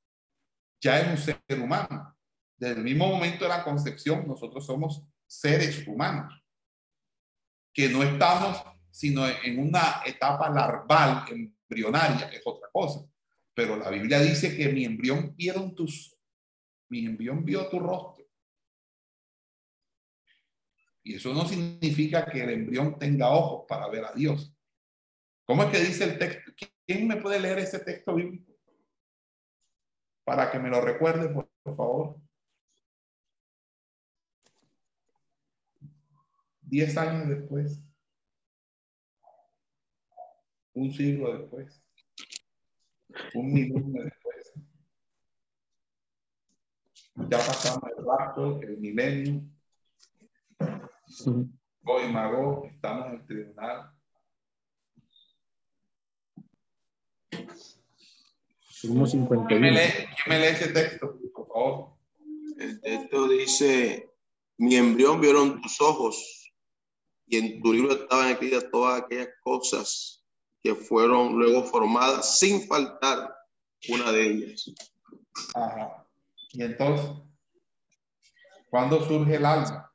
[0.81, 2.17] ya es un ser humano.
[2.57, 6.43] Desde el mismo momento de la concepción, nosotros somos seres humanos,
[7.75, 8.63] que no estamos
[8.97, 13.07] sino en una etapa larval, embrionaria, que es otra cosa.
[13.53, 16.17] Pero la Biblia dice que mi embrión vieron tus,
[16.89, 18.25] mi embrión vio tu rostro.
[21.03, 24.51] Y eso no significa que el embrión tenga ojos para ver a Dios.
[25.45, 26.53] ¿Cómo es que dice el texto?
[26.87, 28.53] ¿Quién me puede leer ese texto bíblico?
[30.25, 32.21] Para que me lo recuerde, por favor.
[36.61, 37.81] Diez años después,
[40.75, 41.83] un siglo después,
[43.35, 44.53] un minuto después,
[47.15, 49.43] ya pasamos el rato, el milenio,
[51.85, 53.96] hoy Mago, estamos en el tribunal.
[58.81, 61.97] ¿Quién me, lee, me lee ese texto, por favor?
[62.59, 64.11] El texto dice,
[64.59, 66.53] mi embrión vieron tus ojos
[67.27, 70.25] y en tu libro estaban escritas todas aquellas cosas
[70.63, 73.35] que fueron luego formadas sin faltar
[73.89, 74.71] una de ellas.
[75.55, 76.07] Ajá.
[76.53, 77.11] Y entonces,
[78.71, 79.93] ¿cuándo surge el alma?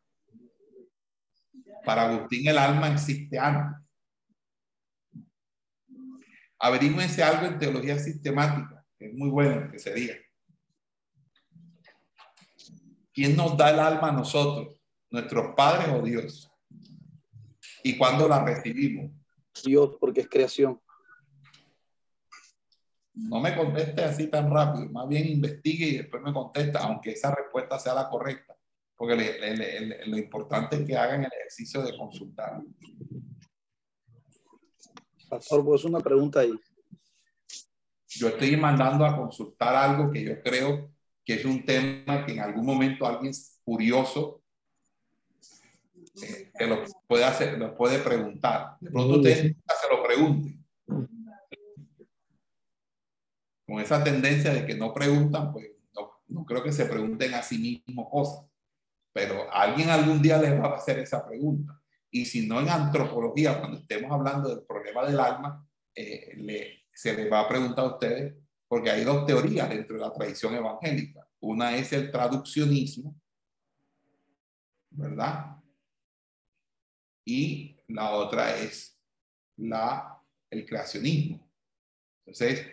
[1.84, 3.81] Para Agustín el alma existe antes.
[7.02, 10.16] Ese algo en teología sistemática, es muy bueno que sería.
[13.14, 14.80] ¿quién nos da el alma a nosotros?
[15.10, 16.50] ¿Nuestros padres o Dios?
[17.84, 19.12] ¿Y cuándo la recibimos?
[19.66, 20.80] Dios, porque es creación.
[23.14, 27.36] No me conteste así tan rápido, más bien investigue y después me contesta, aunque esa
[27.36, 28.56] respuesta sea la correcta,
[28.96, 32.62] porque le- le- le- lo importante es que hagan el ejercicio de consultar.
[35.32, 36.52] Pastor, pues una pregunta ahí.
[38.10, 40.92] Yo estoy mandando a consultar algo que yo creo
[41.24, 43.32] que es un tema que en algún momento alguien
[43.64, 44.44] curioso
[46.22, 48.76] eh, que lo puede hacer, lo puede preguntar.
[48.82, 50.66] De pronto ustedes se lo pregunten.
[53.66, 57.42] Con esa tendencia de que no preguntan, pues no, no creo que se pregunten a
[57.42, 57.58] sí
[57.88, 58.46] mismos cosas.
[59.14, 61.81] Pero alguien algún día les va a hacer esa pregunta.
[62.12, 67.16] Y si no en antropología, cuando estemos hablando del problema del alma, eh, le, se
[67.16, 68.36] les va a preguntar a ustedes,
[68.68, 71.28] porque hay dos teorías dentro de la tradición evangélica.
[71.40, 73.16] Una es el traduccionismo,
[74.92, 75.58] ¿verdad?
[77.26, 79.00] Y la otra es
[79.58, 81.50] la, el creacionismo.
[82.26, 82.68] Entonces,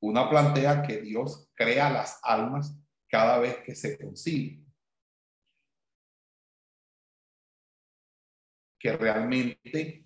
[0.00, 2.76] una plantea que Dios crea las almas
[3.08, 4.65] cada vez que se concibe.
[8.86, 10.04] Que realmente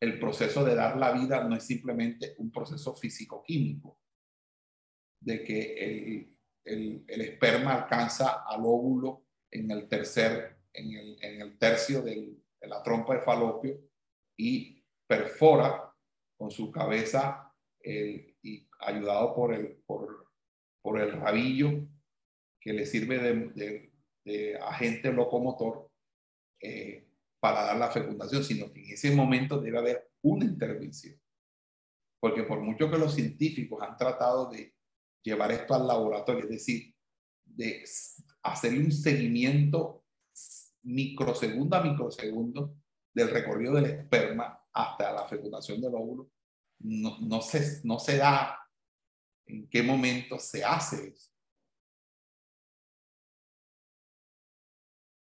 [0.00, 3.98] el proceso de dar la vida no es simplemente un proceso físico-químico,
[5.20, 11.58] de que el, el, esperma alcanza al óvulo en el tercer, en el, en el
[11.58, 13.80] tercio de la trompa de falopio
[14.38, 15.92] y perfora
[16.38, 17.52] con su cabeza
[17.82, 20.30] y ayudado por el, por,
[20.80, 21.84] por el rabillo
[22.60, 23.18] que le sirve
[24.24, 25.90] de agente locomotor
[26.60, 27.09] eh,
[27.40, 31.18] para dar la fecundación, sino que en ese momento debe haber una intervención.
[32.20, 34.74] Porque por mucho que los científicos han tratado de
[35.22, 36.94] llevar esto al laboratorio, es decir,
[37.44, 37.82] de
[38.42, 40.04] hacerle un seguimiento
[40.82, 42.76] microsegundo a microsegundo
[43.12, 46.30] del recorrido del esperma hasta la fecundación del óvulo,
[46.80, 48.58] no, no, se, no se da
[49.46, 51.29] en qué momento se hace eso.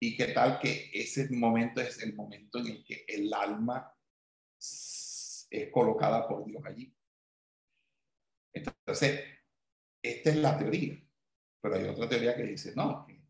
[0.04, 3.96] Y qué tal que ese momento es el momento en el que el alma
[4.58, 6.92] es colocada por Dios allí.
[8.52, 9.24] Entonces,
[10.02, 11.00] esta es la teoría,
[11.62, 13.24] pero hay otra teoría que dice, no, que,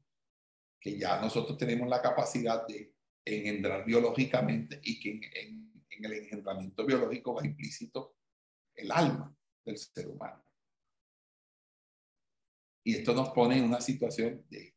[0.80, 2.96] que ya nosotros tenemos la capacidad de
[3.26, 8.16] engendrar biológicamente y que en, en, en, el engendramiento biológico va implícito
[8.76, 10.42] el alma del ser humano.
[12.86, 14.74] Y esto nos pone en una situación de,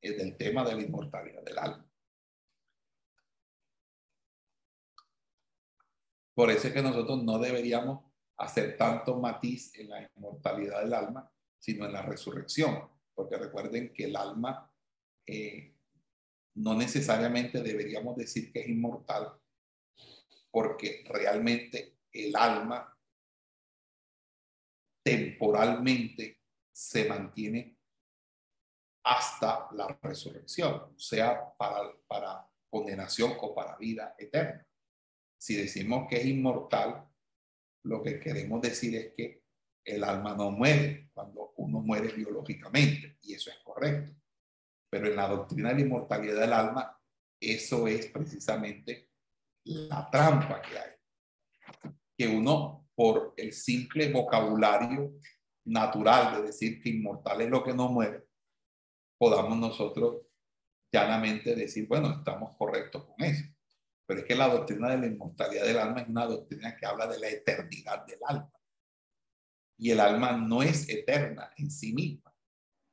[0.00, 1.86] del tema de la inmortalidad del alma.
[6.34, 8.04] Por eso es que nosotros no deberíamos
[8.36, 14.04] hacer tanto matiz en la inmortalidad del alma, sino en la resurrección, porque recuerden que
[14.04, 14.70] el alma
[15.26, 15.74] eh,
[16.56, 19.32] no necesariamente deberíamos decir que es inmortal,
[20.50, 22.94] porque realmente el alma
[25.02, 27.75] temporalmente se mantiene
[29.06, 34.66] hasta la resurrección, sea para, para condenación o para vida eterna.
[35.38, 37.06] Si decimos que es inmortal,
[37.84, 39.44] lo que queremos decir es que
[39.84, 44.12] el alma no muere cuando uno muere biológicamente, y eso es correcto.
[44.90, 47.00] Pero en la doctrina de la inmortalidad del alma,
[47.38, 49.10] eso es precisamente
[49.66, 50.90] la trampa que hay.
[52.18, 55.14] Que uno, por el simple vocabulario
[55.66, 58.25] natural de decir que inmortal es lo que no muere,
[59.18, 60.22] podamos nosotros
[60.92, 63.44] llanamente decir, bueno, estamos correctos con eso.
[64.06, 67.06] Pero es que la doctrina de la inmortalidad del alma es una doctrina que habla
[67.06, 68.52] de la eternidad del alma.
[69.78, 72.34] Y el alma no es eterna en sí misma.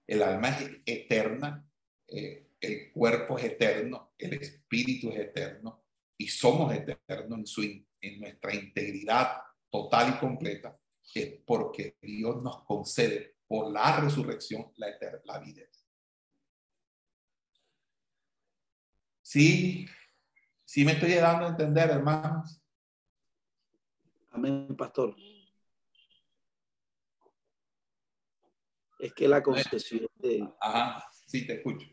[0.08, 1.66] El alma es eterna,
[2.08, 5.86] eh, el cuerpo es eterno, el espíritu es eterno
[6.18, 9.38] y somos eternos en, su, en nuestra integridad
[9.70, 10.80] total y completa,
[11.14, 15.64] es porque Dios nos concede por la resurrección la, eterna, la vida.
[19.34, 19.88] Sí,
[20.64, 22.62] sí me estoy dando a entender, hermanos.
[24.30, 25.16] Amén, pastor.
[29.00, 30.48] Es que la concesión de...
[30.62, 31.88] Ajá, sí, te escucho.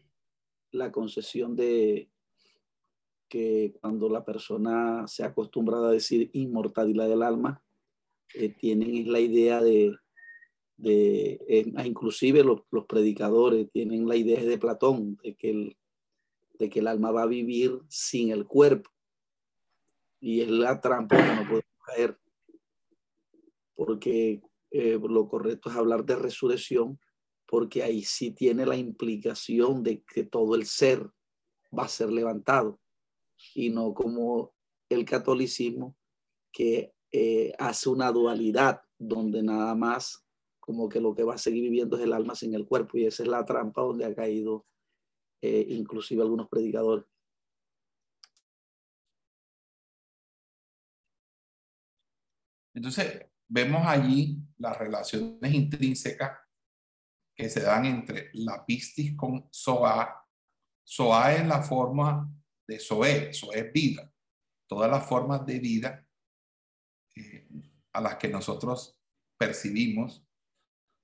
[0.73, 2.11] La concesión de
[3.27, 7.65] que cuando la persona se acostumbra a decir inmortalidad del alma,
[8.35, 9.97] eh, tienen la idea de,
[10.77, 15.80] de eh, inclusive los, los, predicadores tienen la idea de Platón, de que, el,
[16.61, 18.91] de que el alma va a vivir sin el cuerpo.
[20.21, 22.21] Y es la trampa que no podemos caer.
[23.75, 27.01] Porque eh, lo correcto es hablar de resurrección,
[27.47, 31.11] porque ahí sí tiene la implicación de que todo el ser
[31.77, 32.79] va a ser levantado
[33.55, 34.55] y no como
[34.91, 35.97] el catolicismo
[36.53, 40.27] que eh, hace una dualidad donde nada más
[40.59, 43.07] como que lo que va a seguir viviendo es el alma sin el cuerpo y
[43.07, 44.67] esa es la trampa donde ha caído
[45.43, 47.07] eh, inclusive algunos predicadores.
[52.75, 56.39] Entonces, vemos allí las relaciones intrínsecas
[57.35, 60.27] que se dan entre la pistis con Soa.
[60.85, 62.31] Soa es la forma
[62.67, 64.13] de Soe, Soe es vida.
[64.69, 66.07] Todas las formas de vida
[67.17, 67.49] eh,
[67.93, 69.01] a las que nosotros
[69.37, 70.25] percibimos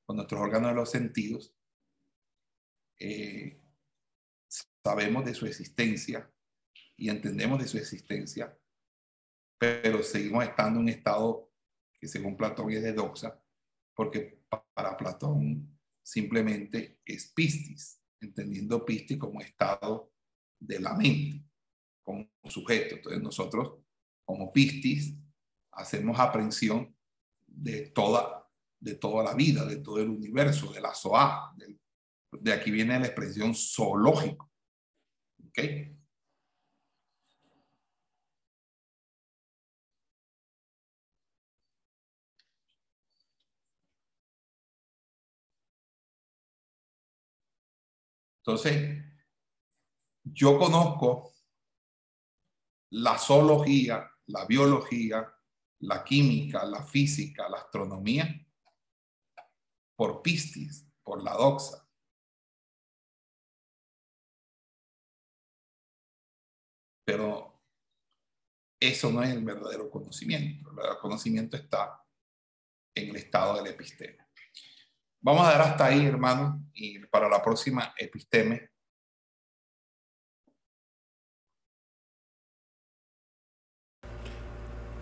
[0.04, 1.56] con nuestros órganos de los sentidos,
[3.00, 3.60] eh,
[4.86, 6.32] sabemos de su existencia
[6.96, 8.56] y entendemos de su existencia,
[9.58, 11.52] pero seguimos estando en un estado
[11.98, 13.42] que según Platón es de doxa,
[13.96, 20.12] porque para Platón simplemente es pistis, entendiendo pistis como estado
[20.60, 21.44] de la mente,
[22.04, 22.94] como sujeto.
[22.94, 23.80] Entonces nosotros,
[24.24, 25.16] como pistis,
[25.72, 26.96] hacemos aprehensión
[27.44, 31.56] de toda, de toda la vida, de todo el universo, de la SOA.
[32.40, 34.52] De, aquí viene la expresión zoológico.
[48.46, 49.02] Entonces,
[50.22, 51.32] yo conozco
[52.90, 55.34] la zoología, la biología,
[55.80, 58.46] la química, la física, la astronomía,
[59.96, 61.85] por Pistis, por la doxa.
[67.06, 67.62] Pero
[68.80, 70.68] eso no es el verdadero conocimiento.
[70.70, 72.02] El verdadero conocimiento está
[72.94, 74.26] en el estado del episteme.
[75.20, 78.70] Vamos a dar hasta ahí, hermano, y para la próxima episteme.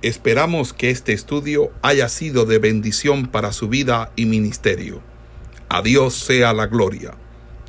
[0.02, 5.02] Esperamos que este estudio haya sido de bendición para su vida y ministerio.
[5.70, 7.16] A Dios sea la gloria.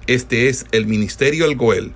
[0.06, 1.96] Este es el Ministerio El Goel,